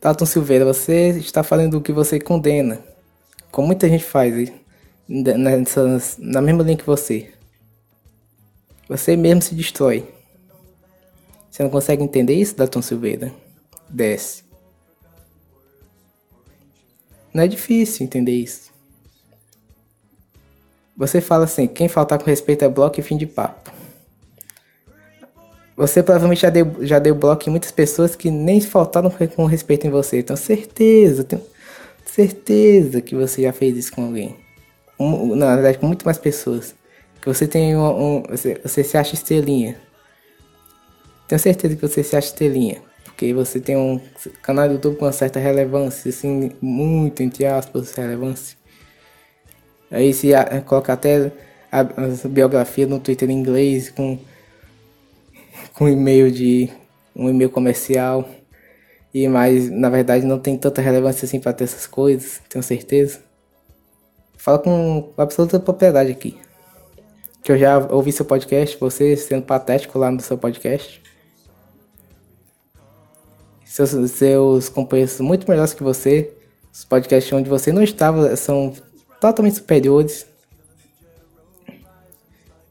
Dalton 0.00 0.24
Silveira, 0.24 0.64
você 0.64 1.10
está 1.10 1.42
falando 1.42 1.74
o 1.74 1.82
que 1.82 1.92
você 1.92 2.18
condena, 2.18 2.80
como 3.50 3.66
muita 3.66 3.86
gente 3.86 4.04
faz 4.04 4.63
na 5.08 6.40
mesma 6.40 6.62
linha 6.62 6.76
que 6.76 6.86
você. 6.86 7.32
Você 8.88 9.16
mesmo 9.16 9.42
se 9.42 9.54
destrói. 9.54 10.08
Você 11.50 11.62
não 11.62 11.70
consegue 11.70 12.02
entender 12.02 12.34
isso, 12.34 12.56
Dalton 12.56 12.82
Silveira? 12.82 13.32
Desce. 13.88 14.44
Não 17.32 17.42
é 17.42 17.48
difícil 17.48 18.04
entender 18.04 18.32
isso. 18.32 18.72
Você 20.96 21.20
fala 21.20 21.44
assim, 21.44 21.66
quem 21.66 21.88
faltar 21.88 22.18
com 22.18 22.26
respeito 22.26 22.64
é 22.64 22.68
bloco 22.68 23.00
e 23.00 23.02
fim 23.02 23.16
de 23.16 23.26
papo. 23.26 23.72
Você 25.76 26.02
provavelmente 26.02 26.42
já 26.42 26.50
deu, 26.50 26.86
já 26.86 27.00
deu 27.00 27.14
bloco 27.16 27.48
em 27.48 27.50
muitas 27.50 27.72
pessoas 27.72 28.14
que 28.14 28.30
nem 28.30 28.60
faltaram 28.60 29.10
com 29.34 29.44
respeito 29.44 29.86
em 29.86 29.90
você. 29.90 30.22
Tenho 30.22 30.36
certeza, 30.36 31.24
tenho 31.24 31.42
certeza 32.04 33.00
que 33.00 33.16
você 33.16 33.42
já 33.42 33.52
fez 33.52 33.76
isso 33.76 33.92
com 33.92 34.04
alguém. 34.04 34.43
Na 34.98 35.54
verdade, 35.54 35.78
com 35.78 35.86
muito 35.86 36.04
mais 36.04 36.18
pessoas. 36.18 36.74
Que 37.20 37.28
você 37.28 37.46
tem 37.46 37.76
um, 37.76 38.18
um 38.18 38.22
você, 38.22 38.60
você 38.62 38.84
se 38.84 38.96
acha 38.96 39.14
estrelinha. 39.14 39.76
Tenho 41.26 41.38
certeza 41.38 41.74
que 41.74 41.82
você 41.82 42.02
se 42.02 42.16
acha 42.16 42.28
estrelinha. 42.28 42.82
Porque 43.04 43.32
você 43.32 43.60
tem 43.60 43.76
um 43.76 44.00
canal 44.42 44.68
do 44.68 44.74
YouTube 44.74 44.96
com 44.96 45.04
uma 45.04 45.12
certa 45.12 45.38
relevância, 45.38 46.08
assim, 46.08 46.50
muito 46.60 47.22
entre 47.22 47.46
aspas, 47.46 47.94
relevância. 47.94 48.56
Aí 49.90 50.12
se 50.12 50.34
a, 50.34 50.60
coloca 50.62 50.92
até 50.92 51.30
a, 51.70 51.80
a, 51.80 52.28
biografia 52.28 52.86
no 52.86 52.98
Twitter 52.98 53.30
em 53.30 53.34
inglês 53.34 53.90
com 53.90 54.18
com 55.72 55.88
e-mail 55.88 56.30
de 56.30 56.68
um 57.14 57.28
e-mail 57.28 57.50
comercial 57.50 58.28
e 59.12 59.28
mas 59.28 59.70
na 59.70 59.88
verdade 59.88 60.26
não 60.26 60.38
tem 60.38 60.56
tanta 60.58 60.82
relevância 60.82 61.26
assim 61.26 61.40
para 61.40 61.52
ter 61.52 61.64
essas 61.64 61.86
coisas, 61.86 62.40
tenho 62.48 62.62
certeza. 62.62 63.20
Fala 64.44 64.58
com 64.58 65.10
absoluta 65.16 65.58
propriedade 65.58 66.12
aqui. 66.12 66.38
Que 67.42 67.50
eu 67.50 67.56
já 67.56 67.78
ouvi 67.78 68.12
seu 68.12 68.26
podcast, 68.26 68.76
você 68.78 69.16
sendo 69.16 69.42
patético 69.42 69.98
lá 69.98 70.10
no 70.10 70.20
seu 70.20 70.36
podcast. 70.36 71.02
Seus, 73.64 74.10
seus 74.10 74.68
companheiros 74.68 75.18
muito 75.18 75.48
melhores 75.48 75.72
que 75.72 75.82
você. 75.82 76.30
Os 76.70 76.84
podcasts 76.84 77.32
onde 77.32 77.48
você 77.48 77.72
não 77.72 77.82
estava 77.82 78.36
são 78.36 78.74
totalmente 79.18 79.56
superiores. 79.56 80.26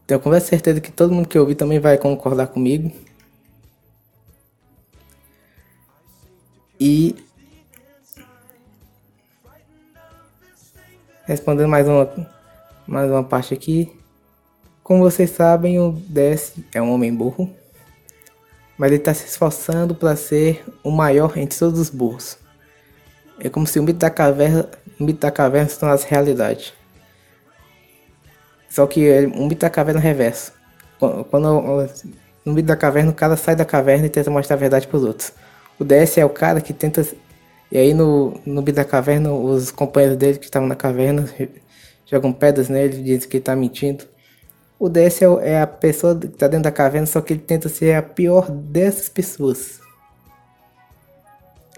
Tenho 0.06 0.20
quase 0.20 0.46
certeza 0.46 0.80
que 0.80 0.92
todo 0.92 1.12
mundo 1.12 1.28
que 1.28 1.40
ouvir 1.40 1.56
também 1.56 1.80
vai 1.80 1.98
concordar 1.98 2.46
comigo. 2.50 2.92
E 6.80 7.16
respondendo 11.26 11.70
mais 11.70 11.88
uma 11.88 12.10
mais 12.86 13.10
uma 13.10 13.24
parte 13.24 13.54
aqui. 13.54 13.92
Como 14.84 15.00
vocês 15.02 15.30
sabem, 15.30 15.80
o 15.80 15.94
DS 16.10 16.54
é 16.74 16.82
um 16.82 16.92
homem 16.94 17.14
burro, 17.14 17.50
mas 18.78 18.92
ele 18.92 19.00
está 19.00 19.14
se 19.14 19.26
esforçando 19.26 19.96
para 19.96 20.16
ser 20.16 20.66
o 20.84 20.92
maior 20.92 21.38
entre 21.38 21.58
todos 21.58 21.80
os 21.80 21.90
burros. 21.90 22.38
É 23.40 23.50
como 23.50 23.66
se 23.66 23.80
o 23.80 23.84
mito 23.84 24.00
da 24.00 24.10
caverna, 24.10 24.70
o 25.00 25.04
mito 25.04 25.20
da 25.20 25.32
caverna 25.32 25.70
se 25.70 25.80
tornasse 25.80 26.06
realidade. 26.10 26.74
Só 28.70 28.86
que 28.86 29.08
é 29.08 29.22
um 29.28 29.48
mito 29.48 29.62
da 29.62 29.70
caverna 29.70 30.02
reverso. 30.02 30.52
Quando 31.30 31.88
no 32.46 32.54
mito 32.54 32.68
da 32.68 32.76
caverna 32.76 33.12
o 33.12 33.14
cara 33.14 33.38
sai 33.38 33.56
da 33.56 33.66
caverna 33.66 34.08
e 34.08 34.10
tenta 34.10 34.30
mostrar 34.30 34.56
a 34.56 34.60
verdade 34.60 34.88
para 34.88 34.98
os 34.98 35.04
outros. 35.04 35.32
O 35.80 35.86
DS 35.86 36.18
é 36.18 36.26
o 36.26 36.30
cara 36.30 36.60
que 36.60 36.74
tenta. 36.74 37.06
E 37.74 37.78
aí 37.80 37.92
no, 37.92 38.40
no 38.46 38.62
mito 38.62 38.74
da 38.74 38.86
caverna, 38.86 39.34
os 39.34 39.72
companheiros 39.72 40.16
dele 40.16 40.38
que 40.38 40.46
estavam 40.46 40.68
na 40.68 40.76
caverna 40.76 41.28
jogam 42.06 42.32
pedras 42.32 42.70
nele, 42.70 43.02
dizem 43.02 43.28
que 43.28 43.38
ele 43.38 43.44
tá 43.44 43.56
mentindo. 43.56 44.06
O 44.78 44.88
DS 44.88 45.24
é, 45.24 45.26
é 45.54 45.60
a 45.60 45.66
pessoa 45.66 46.16
que 46.16 46.28
tá 46.28 46.48
dentro 46.48 46.66
da 46.66 46.72
caverna, 46.72 47.08
só 47.08 47.20
que 47.20 47.34
ele 47.34 47.42
tenta 47.42 47.68
ser 47.70 47.96
a 47.96 48.04
pior 48.04 48.52
dessas 48.52 49.10
pessoas. 49.10 49.80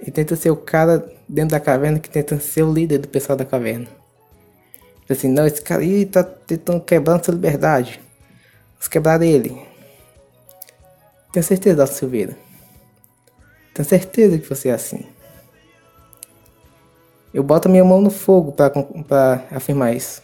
Ele 0.02 0.12
tenta 0.12 0.36
ser 0.36 0.50
o 0.50 0.58
cara 0.58 1.10
dentro 1.30 1.52
da 1.52 1.62
caverna 1.62 1.98
que 1.98 2.10
tenta 2.10 2.38
ser 2.42 2.64
o 2.64 2.74
líder 2.74 2.98
do 2.98 3.08
pessoal 3.08 3.38
da 3.38 3.46
caverna. 3.46 3.88
Assim, 5.10 5.30
não, 5.30 5.48
esse 5.48 5.62
cara 5.62 5.82
aí 5.82 6.06
tá 6.06 6.26
tentando 6.26 6.82
quebrar 6.82 7.24
sua 7.24 7.34
liberdade. 7.34 8.02
Vamos 8.74 8.90
quebrar 8.90 9.22
ele. 9.22 9.66
Tenho 11.32 11.46
certeza, 11.46 11.88
Silveira. 11.88 12.38
Tenho 13.74 13.88
certeza 13.88 14.38
que 14.38 14.50
você 14.50 14.68
é 14.68 14.74
assim. 14.74 15.15
Eu 17.36 17.44
boto 17.44 17.68
minha 17.68 17.84
mão 17.84 18.00
no 18.00 18.10
fogo 18.10 18.54
para 18.54 19.44
afirmar 19.52 19.94
isso. 19.94 20.24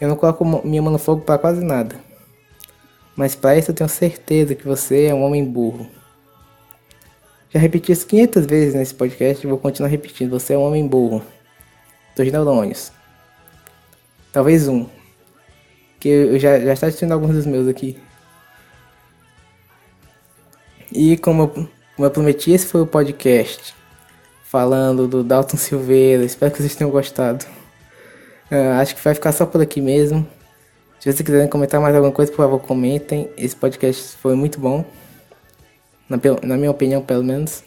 Eu 0.00 0.08
não 0.08 0.16
coloco 0.16 0.44
minha 0.66 0.82
mão 0.82 0.92
no 0.92 0.98
fogo 0.98 1.22
para 1.22 1.38
quase 1.38 1.64
nada. 1.64 1.94
Mas 3.14 3.36
para 3.36 3.56
isso 3.56 3.70
eu 3.70 3.74
tenho 3.76 3.88
certeza 3.88 4.56
que 4.56 4.66
você 4.66 5.04
é 5.04 5.14
um 5.14 5.22
homem 5.22 5.44
burro. 5.44 5.88
Já 7.50 7.60
repeti 7.60 7.92
isso 7.92 8.08
500 8.08 8.44
vezes 8.44 8.74
nesse 8.74 8.92
podcast 8.92 9.46
e 9.46 9.48
vou 9.48 9.56
continuar 9.56 9.88
repetindo. 9.88 10.32
Você 10.32 10.54
é 10.54 10.58
um 10.58 10.62
homem 10.62 10.84
burro. 10.84 11.24
Dois 12.16 12.32
neurônios. 12.32 12.90
Talvez 14.32 14.66
um. 14.66 14.88
Que 16.00 16.08
eu 16.08 16.40
já, 16.40 16.58
já 16.58 16.72
está 16.72 16.88
assistindo 16.88 17.12
alguns 17.12 17.36
dos 17.36 17.46
meus 17.46 17.68
aqui. 17.68 17.96
E 20.90 21.16
como 21.18 21.42
eu, 21.44 21.48
como 21.94 22.06
eu 22.06 22.10
prometi, 22.10 22.50
esse 22.50 22.66
foi 22.66 22.80
o 22.80 22.86
podcast 22.86 23.78
falando 24.50 25.06
do 25.06 25.22
Dalton 25.22 25.56
Silveira. 25.56 26.24
Espero 26.24 26.52
que 26.52 26.58
vocês 26.58 26.74
tenham 26.74 26.90
gostado. 26.90 27.46
Uh, 28.50 28.80
acho 28.80 28.96
que 28.96 29.02
vai 29.02 29.14
ficar 29.14 29.30
só 29.30 29.46
por 29.46 29.60
aqui 29.60 29.80
mesmo. 29.80 30.26
Se 30.98 31.04
vocês 31.04 31.24
quiserem 31.24 31.48
comentar 31.48 31.80
mais 31.80 31.94
alguma 31.94 32.12
coisa, 32.12 32.32
por 32.32 32.38
favor, 32.38 32.58
comentem. 32.58 33.30
Esse 33.36 33.54
podcast 33.54 34.16
foi 34.16 34.34
muito 34.34 34.58
bom. 34.58 34.84
Na, 36.08 36.18
na 36.42 36.56
minha 36.56 36.70
opinião, 36.70 37.00
pelo 37.00 37.22
menos. 37.22 37.62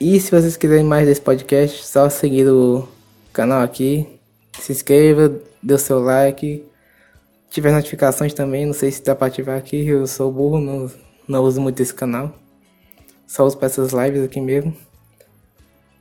E 0.00 0.18
se 0.18 0.30
vocês 0.30 0.56
quiserem 0.56 0.84
mais 0.84 1.06
desse 1.06 1.20
podcast, 1.20 1.86
só 1.86 2.08
seguir 2.08 2.48
o 2.48 2.88
canal 3.30 3.60
aqui 3.62 4.08
se 4.58 4.72
inscreva, 4.72 5.38
dê 5.62 5.74
o 5.74 5.78
seu 5.78 6.00
like. 6.00 6.64
Tiver 7.50 7.72
notificações 7.72 8.32
também, 8.32 8.64
não 8.64 8.72
sei 8.72 8.90
se 8.90 9.04
dá 9.04 9.14
pra 9.14 9.26
ativar 9.26 9.58
aqui, 9.58 9.86
eu 9.86 10.06
sou 10.06 10.32
burro, 10.32 10.58
não, 10.58 10.90
não 11.28 11.42
uso 11.44 11.60
muito 11.60 11.80
esse 11.80 11.92
canal. 11.92 12.32
Só 13.26 13.44
uso 13.44 13.58
pra 13.58 13.66
essas 13.66 13.92
lives 13.92 14.24
aqui 14.24 14.40
mesmo. 14.40 14.74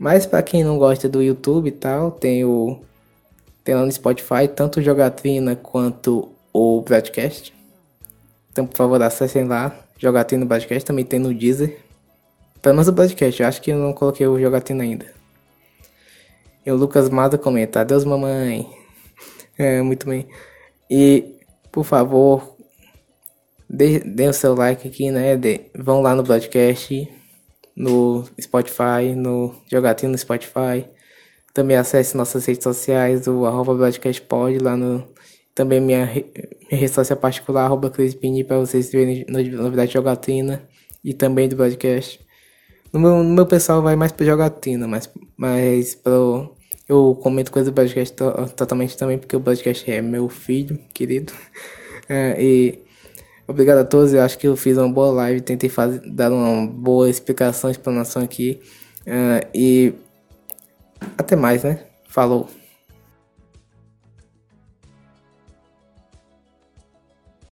Mas 0.04 0.26
para 0.26 0.44
quem 0.44 0.66
não 0.66 0.78
gosta 0.78 1.08
do 1.08 1.24
YouTube 1.24 1.70
e 1.70 1.72
tal, 1.72 2.12
tem 2.12 2.44
o 2.44 2.78
tem 3.64 3.74
lá 3.74 3.86
no 3.86 3.92
Spotify 3.92 4.50
tanto 4.54 4.82
o 4.82 4.84
Jogatrina 4.84 5.56
quanto 5.56 6.30
o 6.52 6.82
broadcast. 6.82 7.54
Então, 8.52 8.68
por 8.68 8.76
favor, 8.76 9.02
acessem 9.02 9.46
lá. 9.46 9.74
Jogatrina 9.98 10.44
Broadcast 10.44 10.86
também 10.86 11.06
tem 11.06 11.22
no 11.22 11.34
Deezer. 11.34 11.78
Pelo 12.62 12.76
menos 12.76 12.90
o 12.90 12.92
broadcast, 12.92 13.42
eu 13.42 13.48
acho 13.48 13.62
que 13.62 13.72
eu 13.72 13.78
não 13.78 13.94
coloquei 13.94 14.28
o 14.28 14.38
Jogatrina 14.38 14.84
ainda. 14.84 15.06
E 16.66 16.70
o 16.70 16.76
Lucas 16.76 17.08
Mata 17.08 17.38
comenta, 17.38 17.80
adeus 17.80 18.04
mamãe. 18.04 18.70
É, 19.58 19.82
muito 19.82 20.06
bem. 20.06 20.28
E, 20.90 21.40
por 21.72 21.86
favor, 21.86 22.58
dê 23.70 24.28
o 24.28 24.34
seu 24.34 24.54
like 24.54 24.86
aqui, 24.86 25.12
né? 25.12 25.38
De, 25.38 25.62
vão 25.74 26.02
lá 26.02 26.14
no 26.14 26.26
podcast, 26.26 27.10
no 27.76 28.24
Spotify, 28.40 29.16
no 29.16 29.56
Jogatinho 29.72 30.12
no 30.12 30.18
Spotify. 30.18 30.86
Também 31.54 31.78
acesse 31.78 32.18
nossas 32.18 32.46
redes 32.46 32.64
sociais, 32.64 33.28
o 33.28 33.46
arroba 33.46 33.76
broadcastpod, 33.76 34.60
lá 34.60 34.76
no... 34.76 35.08
Também 35.56 35.80
minha, 35.80 36.06
minha 36.08 36.80
rede 36.82 36.90
social 36.90 37.18
particular, 37.18 37.66
arroba 37.66 37.90
Crispini, 37.90 38.44
para 38.44 38.58
vocês 38.58 38.92
verem 38.92 39.24
novidade 39.28 39.90
de 39.90 39.94
jogatina 39.94 40.68
e 41.04 41.14
também 41.14 41.48
do 41.48 41.56
podcast. 41.56 42.20
No 42.92 43.00
meu, 43.00 43.24
no 43.24 43.34
meu 43.36 43.46
pessoal 43.46 43.82
vai 43.82 43.96
mais 43.96 44.12
pra 44.12 44.26
jogatina, 44.26 44.88
mas, 44.88 45.08
mas 45.38 45.94
pro, 45.94 46.56
eu 46.88 47.16
comento 47.22 47.52
coisas 47.52 47.72
do 47.72 47.76
podcast 47.76 48.16
to, 48.16 48.32
totalmente 48.56 48.98
também, 48.98 49.18
porque 49.18 49.36
o 49.36 49.42
podcast 49.42 49.90
é 49.92 50.02
meu 50.02 50.30
filho, 50.30 50.80
querido. 50.94 51.34
É, 52.10 52.36
e 52.38 52.84
obrigado 53.48 53.80
a 53.80 53.86
todos, 53.86 54.14
eu 54.14 54.22
acho 54.22 54.38
que 54.38 54.48
eu 54.48 54.56
fiz 54.56 54.78
uma 54.78 54.90
boa 54.90 55.12
live, 55.12 55.42
tentei 55.42 55.70
fazer, 55.70 56.02
dar 56.10 56.32
uma 56.32 56.68
boa 56.68 57.10
explicação, 57.10 57.70
explanação 57.70 58.22
aqui. 58.24 58.62
É, 59.06 59.48
e 59.54 59.94
até 61.18 61.36
mais, 61.36 61.64
né? 61.64 61.80
Falou. 62.08 62.50